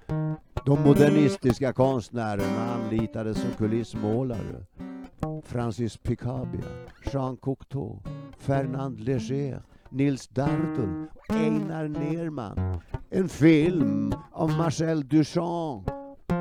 [0.66, 4.66] De modernistiska konstnärerna anlitades som kulissmålare.
[5.44, 6.64] Francis Picabia,
[7.12, 8.02] Jean Cocteau,
[8.38, 12.80] Fernand Léger, Nils Dardel, Einar Nerman.
[13.10, 15.90] En film av Marcel Duchamp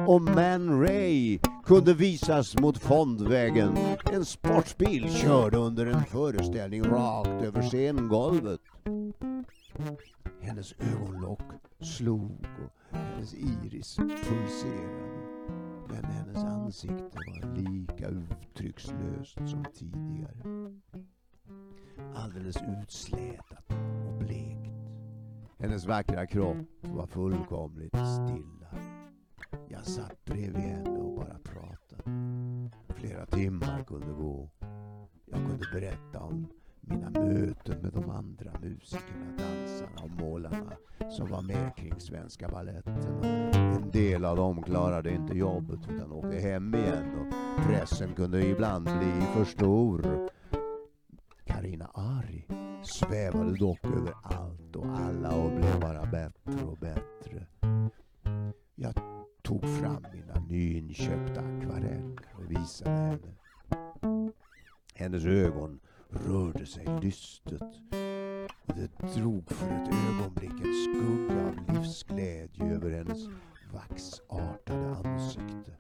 [0.08, 3.78] och Man Ray kunde visas mot Fondvägen.
[4.12, 8.62] En sportbil körde under en föreställning rakt över scengolvet.
[10.42, 11.42] Hennes ögonlock
[11.80, 12.48] slog
[12.92, 15.24] och hennes iris pulserade.
[15.90, 20.44] Men hennes ansikte var lika uttryckslöst som tidigare.
[22.16, 23.72] Alldeles utslätat
[24.08, 24.74] och blekt.
[25.60, 28.80] Hennes vackra kropp var fullkomligt stilla.
[29.68, 32.04] Jag satt bredvid henne och bara pratade.
[32.90, 34.50] Flera timmar kunde gå.
[35.26, 36.48] Jag kunde berätta om
[36.88, 40.74] mina möten med de andra musikerna, dansarna och målarna
[41.10, 43.24] som var med kring Svenska Baletten.
[43.54, 48.84] En del av dem klarade inte jobbet utan åkte hem igen och pressen kunde ibland
[48.84, 50.30] bli för stor.
[51.46, 52.48] Karina Ari
[52.84, 57.46] svävade dock över allt och alla och blev bara bättre och bättre.
[58.76, 58.94] Jag
[59.42, 63.36] tog fram mina nyinköpta akvareller och visade henne.
[64.94, 65.80] Hennes ögon
[66.14, 67.62] rörde sig lystet
[68.76, 73.28] det drog för ett ögonblick en skugga av livsglädje över hennes
[73.74, 75.72] vaxartade ansikte.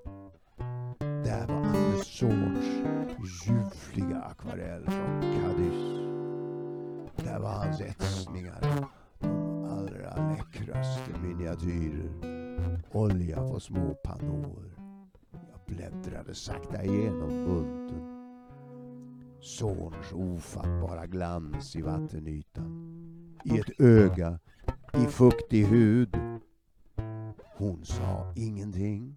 [0.99, 2.65] Där var Anders Zorns
[3.45, 5.99] ljuvliga akvarell från Cadiz.
[7.15, 8.87] Där var hans etsningar,
[9.19, 12.09] de allra läckraste miniatyrer.
[12.91, 14.71] Olja på små pannåer.
[15.31, 18.12] Jag bläddrade sakta igenom bunten.
[19.43, 22.93] Zorns ofattbara glans i vattenytan.
[23.45, 24.39] I ett öga,
[24.93, 26.17] i fuktig hud.
[27.57, 29.15] Hon sa ingenting.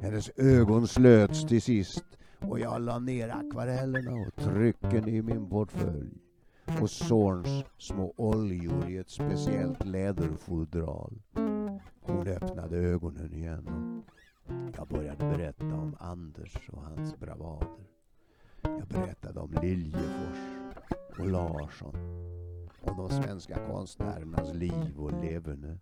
[0.00, 2.04] Hennes ögon slöts till sist
[2.40, 6.18] och jag la ner akvarellerna och trycken i min portfölj
[6.80, 11.22] och Zorns små oljor i ett speciellt läderfodral.
[12.00, 13.66] Hon öppnade ögonen igen
[14.46, 17.95] och jag började berätta om Anders och hans bravader.
[18.78, 20.38] Jag berättade om Liljefors
[21.18, 21.94] och Larsson.
[22.80, 25.78] Om de svenska konstnärernas liv och leverne.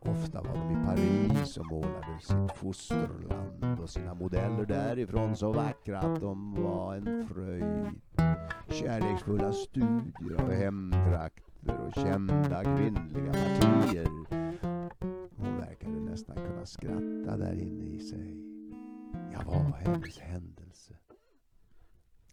[0.00, 5.98] Ofta var de i Paris och målade sitt fosterland och sina modeller därifrån så vackra
[5.98, 8.00] att de var en fröjd.
[8.68, 14.08] Kärleksfulla studier av hemtrakter och kända kvinnliga partier.
[15.36, 18.36] Hon verkade nästan kunna skratta där inne i sig.
[19.32, 20.94] Jag var hennes händelse.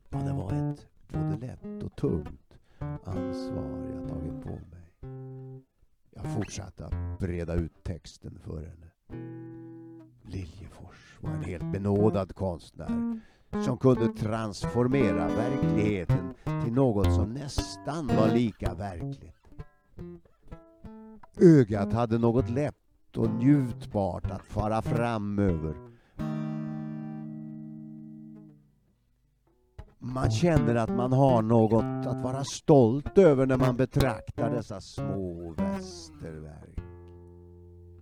[0.09, 2.57] Ja, det var ett både lätt och tungt
[3.03, 5.13] ansvar jag tagit på mig.
[6.09, 8.91] Jag fortsatte att breda ut texten för henne.
[10.21, 13.19] Liljefors var en helt benådad konstnär
[13.65, 16.33] som kunde transformera verkligheten
[16.63, 19.35] till något som nästan var lika verkligt.
[21.41, 25.88] Ögat hade något lätt och njutbart att fara fram över
[30.19, 35.53] Man känner att man har något att vara stolt över när man betraktar dessa små
[35.57, 36.77] västerverk.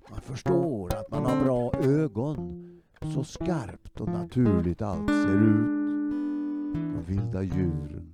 [0.10, 2.64] Man förstår att man har bra ögon,
[3.14, 5.68] så skarpt och naturligt allt ser ut.
[6.74, 8.14] De vilda djuren,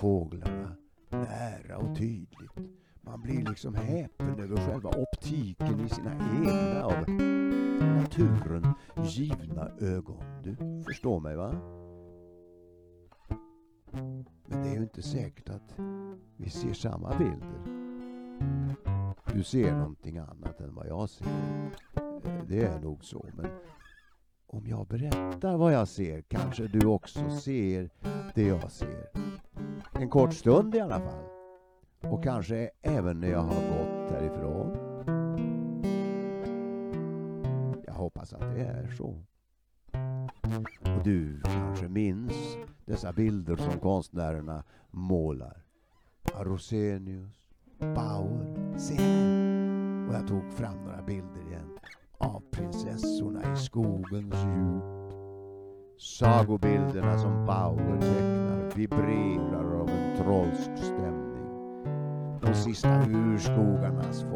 [0.00, 0.76] fåglarna,
[1.10, 2.52] nära och tydligt.
[3.00, 7.10] Man blir liksom häpen över själva optiken i sina egna av
[7.80, 8.74] naturen
[9.04, 10.22] givna ögon.
[10.42, 11.77] Du förstår mig va?
[14.46, 15.74] Men det är ju inte säkert att
[16.36, 17.78] vi ser samma bilder.
[19.34, 21.24] Du ser någonting annat än vad jag ser.
[21.24, 23.46] Eh, det är nog så, men
[24.46, 27.90] om jag berättar vad jag ser kanske du också ser
[28.34, 29.08] det jag ser.
[29.92, 31.24] En kort stund i alla fall.
[32.00, 34.76] Och kanske även när jag har gått härifrån.
[37.86, 39.24] Jag hoppas att det är så.
[40.80, 42.56] Och du kanske minns
[42.88, 45.64] dessa bilder som konstnärerna målar.
[46.34, 47.38] Rosenius,
[47.78, 48.94] Bauer, se
[50.08, 51.78] Och jag tog fram några bilder igen
[52.18, 54.82] av prinsessorna i skogens djup.
[55.98, 61.48] Sagobilderna som Bauer tecknar vibrerar av en trollsk stämning.
[62.40, 64.27] De sista urskogarnas.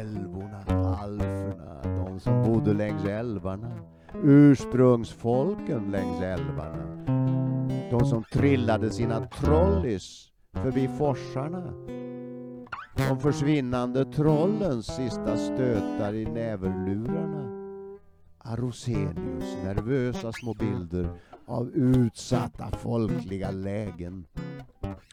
[0.00, 0.58] Älvorna,
[0.96, 3.80] alferna, de som bodde längs älvarna
[4.14, 7.06] ursprungsfolken längs älvarna.
[7.90, 11.72] De som trillade sina trollis förbi forsarna.
[12.96, 17.60] De försvinnande trollens sista stötar i näverlurarna.
[18.38, 21.08] Arosenius nervösa små bilder
[21.46, 24.26] av utsatta folkliga lägen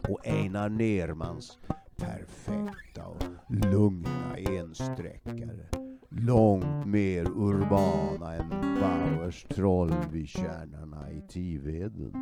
[0.10, 1.58] och Einar Nermans
[1.98, 5.68] perfekta och lugna ensträckare.
[6.10, 8.50] Långt mer urbana än
[8.82, 12.14] Bauers troll vid kärnorna i Tiveden.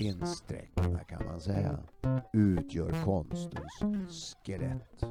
[0.00, 1.78] Ensträckorna kan man säga
[2.32, 5.04] utgör konstens skelett.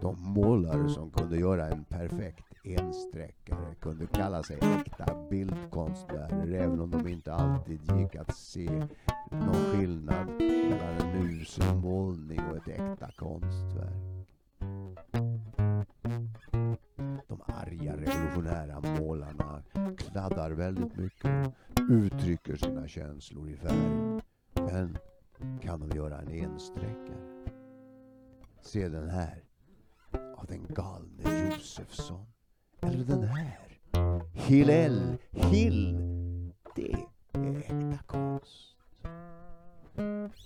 [0.00, 6.90] De målare som kunde göra en perfekt ensträckare kunde kalla sig äkta bildkonstnärer även om
[6.90, 8.86] de inte alltid gick att se
[9.30, 14.28] någon skillnad mellan en usel målning och ett äkta konstverk.
[17.28, 19.62] De arga revolutionära målarna
[19.96, 21.54] kladdar väldigt mycket
[21.90, 24.20] uttrycker sina känslor i färg.
[24.54, 24.98] Men
[25.60, 27.28] kan de göra en ensträckare?
[28.60, 29.42] Se den här
[30.36, 32.26] av den galne Josefsson.
[32.80, 33.80] Eller den här.
[34.32, 35.98] Hillel Hill.
[36.74, 36.92] Det
[37.32, 38.76] är äkta konst.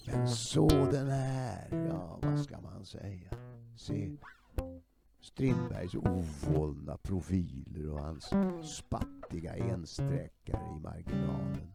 [0.06, 3.30] Men så den här, ja vad ska man säga?
[3.76, 4.16] Se
[5.20, 8.32] Strindbergs ovåldna profiler och hans
[8.76, 11.72] spattiga ensträckare i marginalen.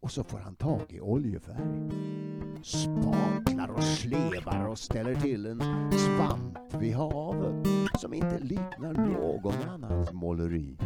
[0.00, 2.27] Och så får han tag i oljefärg.
[2.62, 7.66] Spaklar och slevar och ställer till en svamp vid havet
[7.98, 10.76] som inte liknar någon annans måleri.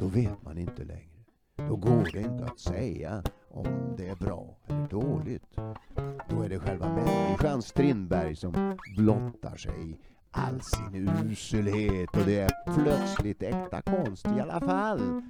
[0.00, 1.24] Då vet man inte längre.
[1.56, 5.56] Då går det inte att säga om det är bra eller dåligt.
[6.30, 9.96] Då är det själva människan Strindberg som blottar sig i
[10.30, 15.22] all sin uselhet och det är plötsligt äkta konst i alla fall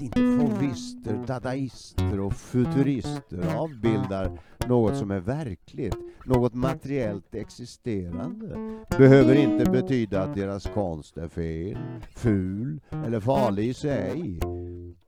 [0.00, 8.56] att inte fauvister, dadaister och futurister avbildar något som är verkligt, något materiellt existerande,
[8.98, 11.78] behöver inte betyda att deras konst är fel,
[12.14, 14.40] ful eller farlig i sig.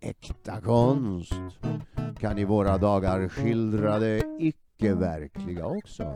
[0.00, 1.34] Äkta konst
[2.18, 6.14] kan i våra dagar skildra det icke-verkliga också.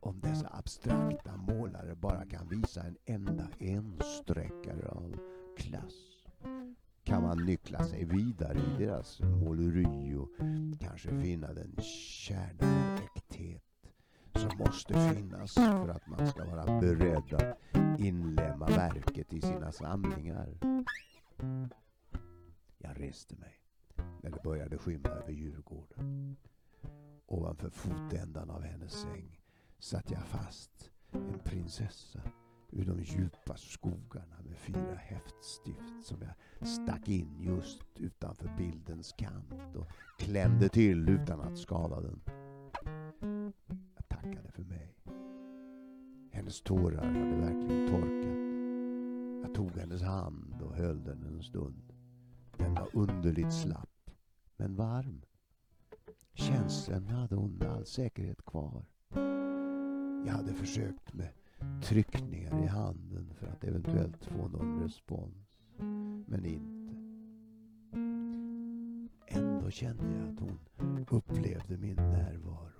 [0.00, 5.16] Om dessa abstrakta målare bara kan visa en enda ensträckare av
[5.56, 6.15] klass
[7.04, 10.28] kan man nyckla sig vidare i deras måleri och
[10.80, 13.62] kanske finna den kärna av äkthet
[14.34, 17.58] som måste finnas för att man ska vara beredd att
[18.00, 20.58] inlämna verket i sina samlingar.
[22.78, 23.60] Jag reste mig
[24.22, 26.36] när det började skymma över Djurgården.
[27.26, 29.40] Ovanför fotändan av hennes säng
[29.78, 32.20] satt jag fast, en prinsessa
[32.72, 39.76] ur de djupa skogarna med fyra häftstift som jag stack in just utanför bildens kant
[39.76, 39.86] och
[40.18, 42.20] klämde till utan att skada den.
[43.94, 44.94] Jag tackade för mig.
[46.32, 48.46] Hennes tårar hade verkligen torkat.
[49.42, 51.92] Jag tog hennes hand och höll den en stund.
[52.56, 54.10] Den var underligt slapp,
[54.56, 55.22] men varm.
[56.34, 58.84] Känslan hade hon med all säkerhet kvar.
[60.26, 61.28] Jag hade försökt med
[61.82, 65.34] tryckningar i handen för att eventuellt få någon respons.
[66.26, 66.76] Men inte.
[69.28, 70.58] Ändå kände jag att hon
[71.10, 72.72] upplevde min närvaro.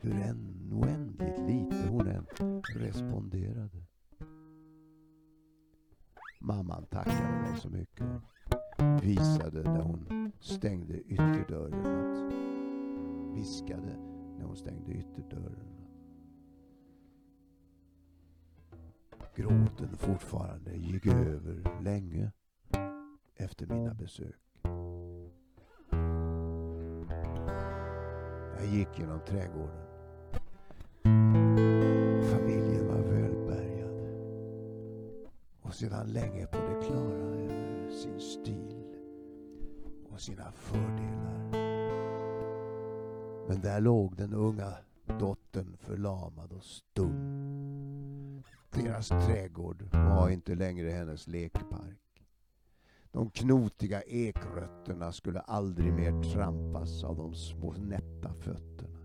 [0.00, 2.26] Hur än oändligt lite hon än
[2.74, 3.84] responderade.
[6.40, 8.06] Mamman tackade mig så mycket.
[9.02, 12.32] Visade när hon stängde ytterdörren att
[13.36, 13.96] viskade
[14.38, 15.67] när hon stängde ytterdörren
[19.38, 22.30] gråten fortfarande gick över länge
[23.36, 24.36] efter mina besök.
[28.56, 29.84] Jag gick genom trädgården.
[32.22, 33.98] Familjen var välbärgad
[35.62, 38.96] och sedan länge på det klara över sin stil
[40.10, 41.50] och sina fördelar.
[43.48, 44.72] Men där låg den unga
[45.18, 47.47] dottern förlamad och stum
[48.70, 52.26] deras trädgård var inte längre hennes lekpark.
[53.12, 58.98] De knotiga ekrötterna skulle aldrig mer trampas av de små nätta fötterna.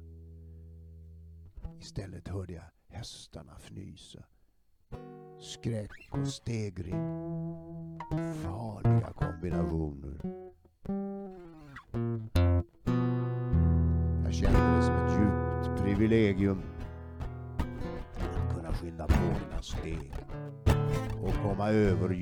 [1.80, 4.24] Istället hörde jag hästarna fnysa.
[5.40, 7.02] Skräck och stegring.
[8.44, 10.20] Farliga kombinationer.
[14.24, 16.73] Jag kände det som ett djupt privilegium
[18.84, 20.12] skynda på mina steg
[21.22, 22.14] och komma över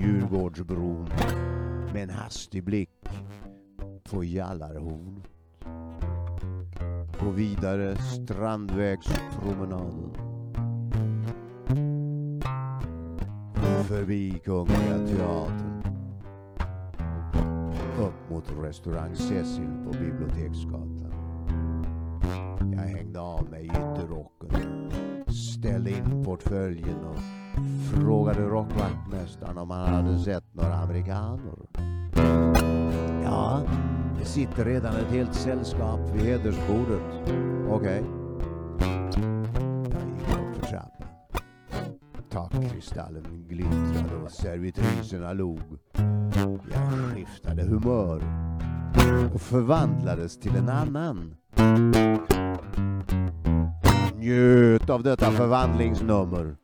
[7.28, 10.14] och vidare Strandvägspromenaden.
[13.88, 15.84] Förbi Kungliga Teatern.
[18.00, 20.66] Upp mot restaurang Cecil på biblioteks
[26.42, 27.18] portföljen och
[27.94, 31.54] frågade rockvaktmästaren om han hade sett några amerikaner.
[33.24, 33.62] Ja,
[34.20, 37.02] det sitter redan ett helt sällskap vid hedersbordet.
[37.70, 38.04] Okej.
[38.80, 41.08] Jag gick upp för trappan.
[42.30, 45.62] Takkristallen glittrade och servitriserna log.
[46.34, 46.60] Jag
[47.16, 48.24] skiftade humör
[49.34, 51.36] och förvandlades till en annan.
[54.22, 56.56] Njöt av detta förvandlingsnummer.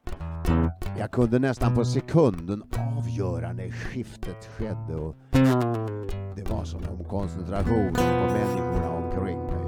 [1.00, 2.64] Jag kunde nästan på sekunden
[2.98, 5.16] avgöra när skiftet skedde och
[6.36, 9.66] det var som om koncentrationen på människorna omkring mig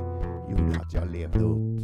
[0.49, 1.79] gjorde att jag levde upp.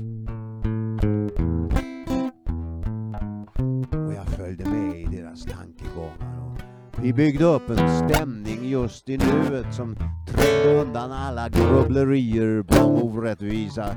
[4.08, 6.56] Och jag följde med i deras tankegångar.
[6.98, 9.96] Och vi byggde upp en stämning just i nuet som
[10.28, 13.96] trängde undan alla grubblerier på orättvisa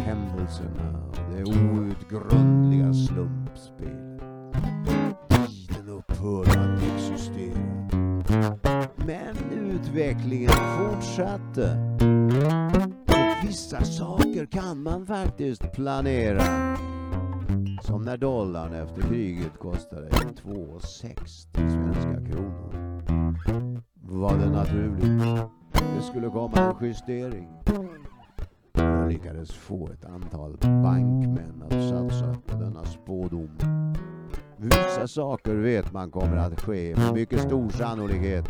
[0.00, 4.22] händelserna och det outgrundliga slumpspelet.
[5.28, 7.60] Tiden upphörde att existera.
[8.96, 11.96] Men utvecklingen fortsatte.
[13.06, 16.76] Och vissa saker kan man faktiskt planera.
[17.82, 23.02] Som när dollarn efter kriget kostade 2,60 svenska kronor.
[23.94, 25.46] Var det naturligt?
[25.72, 27.48] Det skulle komma en justering.
[28.80, 33.48] Jag lyckades få ett antal bankmän att satsa på denna spådom.
[34.56, 38.44] Vissa saker vet man kommer att ske med mycket stor sannolikhet.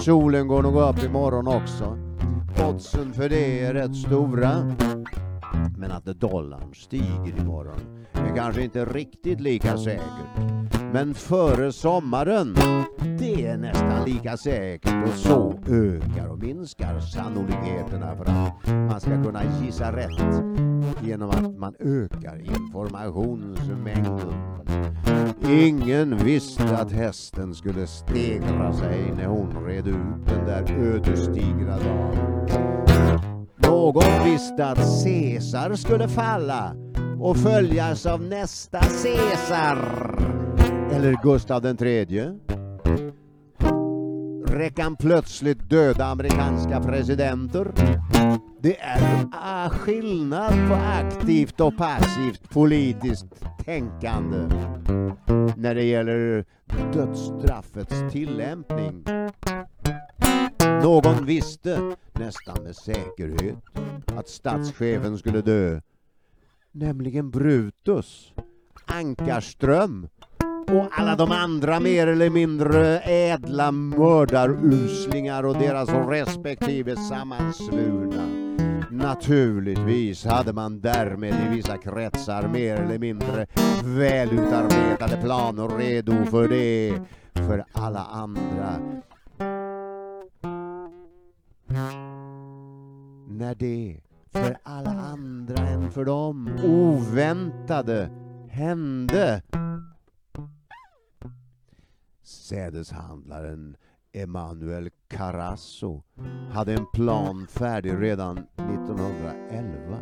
[0.00, 1.98] Solen går nog upp imorgon också.
[2.68, 4.76] Oddsen för det är rätt stora.
[5.78, 10.79] Men att dollarn stiger imorgon är kanske inte riktigt lika säkert.
[10.90, 11.06] Mm.
[11.06, 12.54] Men före sommaren,
[13.18, 19.22] det är nästan lika säkert och så ökar och minskar sannolikheterna för att man ska
[19.22, 20.42] kunna gissa rätt
[21.02, 24.34] genom att man ökar informationsmängden.
[25.42, 32.46] Ingen visste att hästen skulle stegra sig när hon red ut den där ödesdigra dagen.
[33.56, 36.74] Någon visste att Caesar skulle falla
[37.20, 40.39] och följas av nästa Caesar.
[41.00, 42.38] Eller Gustav den tredje.
[44.46, 47.72] Räckan plötsligt döda amerikanska presidenter.
[48.60, 53.26] Det är skillnad på aktivt och passivt politiskt
[53.64, 54.38] tänkande
[55.56, 56.44] när det gäller
[56.92, 59.04] dödsstraffets tillämpning.
[60.82, 63.58] Någon visste nästan med säkerhet
[64.06, 65.80] att statschefen skulle dö.
[66.72, 68.32] Nämligen Brutus,
[68.86, 70.08] Ankarström
[70.72, 78.50] och alla de andra mer eller mindre ädla mördaruslingar och deras respektive sammansvurna.
[78.90, 83.46] Naturligtvis hade man därmed i vissa kretsar mer eller mindre
[83.84, 87.00] välutarbetade planer redo för det,
[87.34, 88.78] för alla andra.
[93.28, 94.00] När det,
[94.32, 98.10] för alla andra än för dem, oväntade
[98.50, 99.42] hände
[102.50, 103.76] Sädeshandlaren
[104.12, 106.02] Emanuel Carasso
[106.52, 109.98] hade en plan färdig redan 1911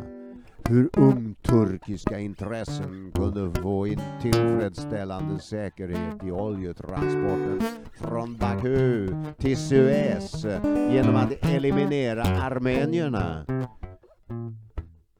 [0.69, 10.45] hur ungturkiska intressen kunde få in tillfredsställande säkerhet i oljetransporten från Baku till Suez
[10.91, 13.45] genom att eliminera armenierna.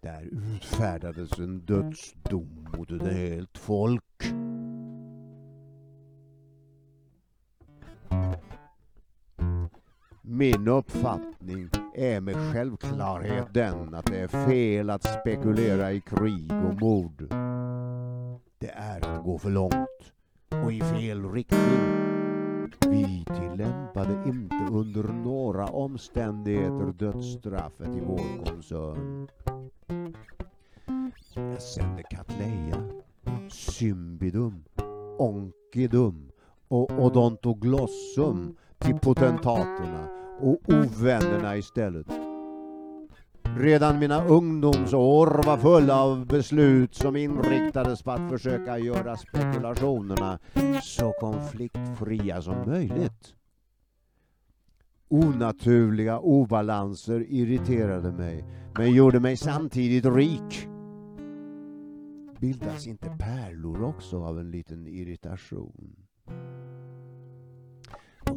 [0.02, 4.04] Där utfärdades en dödsdom mot ett helt folk.
[10.32, 16.82] Min uppfattning är med självklarhet den att det är fel att spekulera i krig och
[16.82, 17.28] mord.
[18.60, 20.14] Det är att gå för långt
[20.64, 21.80] och i fel riktning.
[22.88, 29.28] Vi tillämpade inte under några omständigheter dödsstraffet i vår koncern.
[31.36, 32.90] Jag sände Katleja,
[33.50, 34.64] Symbidum,
[35.18, 36.32] Onkidum
[36.68, 42.08] och Odontoglossum till potentaterna och ovännerna istället.
[43.58, 50.40] Redan mina ungdomsår var fulla av beslut som inriktades på att försöka göra spekulationerna
[50.84, 53.36] så konfliktfria som möjligt.
[55.08, 58.46] Onaturliga obalanser irriterade mig,
[58.78, 60.68] men gjorde mig samtidigt rik.
[62.40, 66.09] Bildas inte pärlor också av en liten irritation?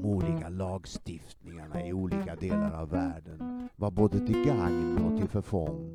[0.02, 5.90] De olika lagstiftningarna i olika delar av världen var både till gagn och till förfång.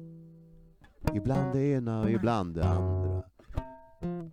[1.13, 3.23] Ibland det ena och ibland det andra.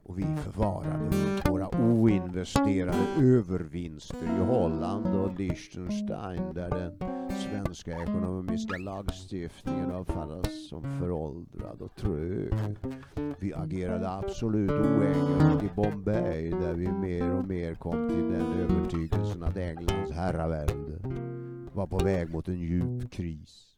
[0.03, 1.11] Och vi förvarade
[1.51, 6.99] våra oinvesterade övervinster i Holland och Liechtenstein där den
[7.31, 12.53] svenska ekonomiska lagstiftningen avfattas som föråldrad och trög.
[13.39, 19.43] Vi agerade absolut oengagerat i Bombay där vi mer och mer kom till den övertygelsen
[19.43, 20.99] att Englands herravälde
[21.73, 23.77] var på väg mot en djup kris.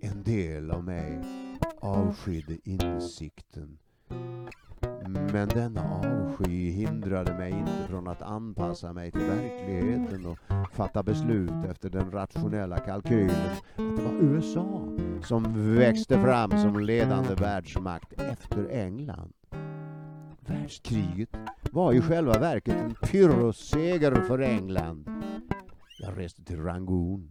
[0.00, 1.20] En del av mig
[1.80, 3.78] avskydde insikten
[5.32, 10.38] men denna avsky hindrade mig inte från att anpassa mig till verkligheten och
[10.72, 14.88] fatta beslut efter den rationella kalkylen att det var USA
[15.22, 19.32] som växte fram som ledande världsmakt efter England.
[20.40, 21.30] Världskriget
[21.70, 25.10] var i själva verket en pyrrhusseger för England.
[25.98, 27.30] Jag reste till Rangoon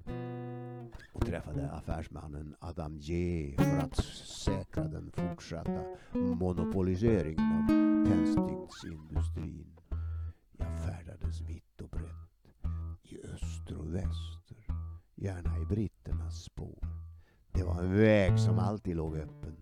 [1.25, 3.95] träffade affärsmannen Adam J för att
[4.25, 9.79] säkra den fortsatta monopoliseringen av tändsticksindustrin.
[10.57, 12.71] Jag färdades vitt och brett,
[13.03, 14.67] i öster och väster,
[15.15, 16.87] gärna i britternas spår.
[17.51, 19.57] Det var en väg som alltid låg öppen.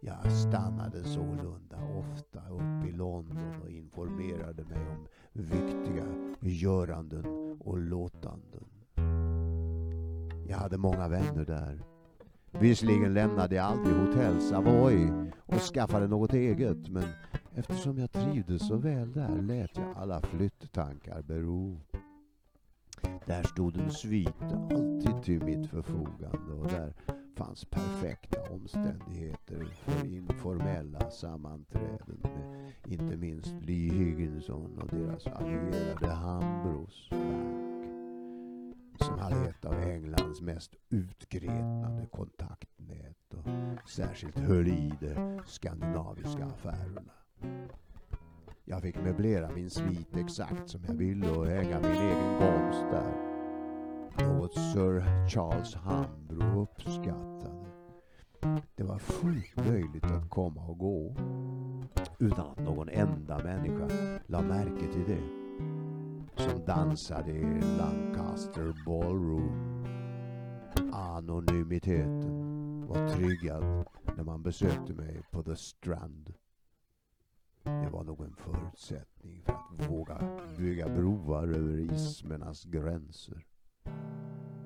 [0.00, 6.04] Jag stannade sålunda ofta upp i London och informerade mig om viktiga
[6.40, 8.71] göranden och låtanden.
[10.52, 11.82] Jag hade många vänner där.
[12.50, 15.12] Visserligen lämnade jag aldrig hotell Savoy
[15.46, 17.04] och skaffade något eget men
[17.54, 21.80] eftersom jag trivdes så väl där lät jag alla flytttankar bero.
[23.26, 26.94] Där stod en svit alltid till mitt förfogande och där
[27.36, 37.10] fanns perfekta omständigheter för informella sammanträden med inte minst Lee Higginson och deras allierade Hambros
[39.00, 47.12] som hade ett av Englands mest utgretnade kontaktnät och särskilt höll i de skandinaviska affärerna.
[48.64, 53.32] Jag fick möblera min svit exakt som jag ville och hänga min egen konst där.
[54.26, 57.66] Något Sir Charles Hambro uppskattade.
[58.74, 61.16] Det var fullt möjligt att komma och gå
[62.18, 63.88] utan att någon enda människa
[64.26, 65.41] la märke till det
[66.36, 69.84] som dansade i Lancaster Ballroom.
[70.92, 73.84] Anonymiteten var tryggad
[74.16, 76.34] när man besökte mig på The Strand.
[77.64, 80.18] Det var nog en förutsättning för att våga
[80.58, 83.44] bygga broar över ismernas gränser.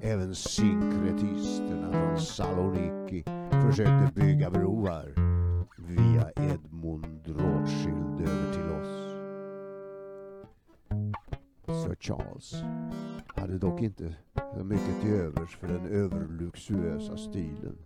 [0.01, 5.15] Även synkretisterna från Saloniki försökte bygga broar
[5.79, 7.96] via Edmund Rothschild
[12.07, 12.55] Charles
[13.27, 14.15] hade dock inte
[14.57, 17.79] så mycket till övers för den överluxuösa stilen.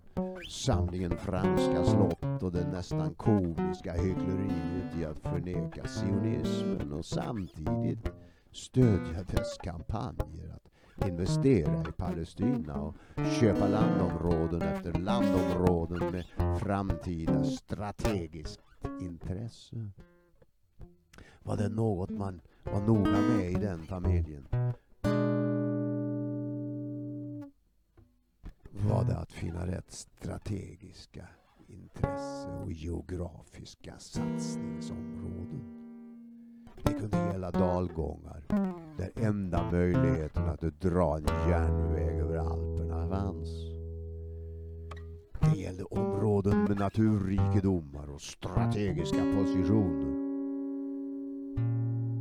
[0.49, 8.09] Samlingen franska slott och det nästan komiska hyckleriet i att förneka sionismen och samtidigt
[8.53, 12.97] stödja dess kampanjer att investera i Palestina och
[13.41, 16.25] köpa landområden efter landområden med
[16.61, 18.61] framtida strategiskt
[19.01, 19.91] intresse.
[21.43, 24.47] Var det något man var noga med i den familjen
[28.89, 31.29] var det att finna rätt strategiska
[31.67, 35.77] intresse och geografiska satsningsområden.
[36.83, 38.45] Det kunde gälla dalgångar
[38.97, 43.49] där enda möjligheten att dra en järnväg över Alperna fanns.
[45.41, 50.20] Det gällde områden med naturrikedomar och strategiska positioner.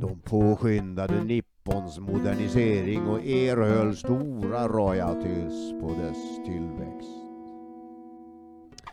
[0.00, 7.10] De påskyndade Nippons modernisering och erhöll stora royalties på dess tillväxt.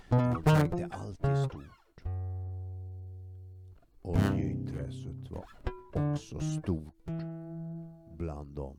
[0.09, 2.03] De tänkte alltid stort.
[4.01, 5.45] Oljeintresset var
[5.93, 7.05] också stort
[8.17, 8.77] bland dem.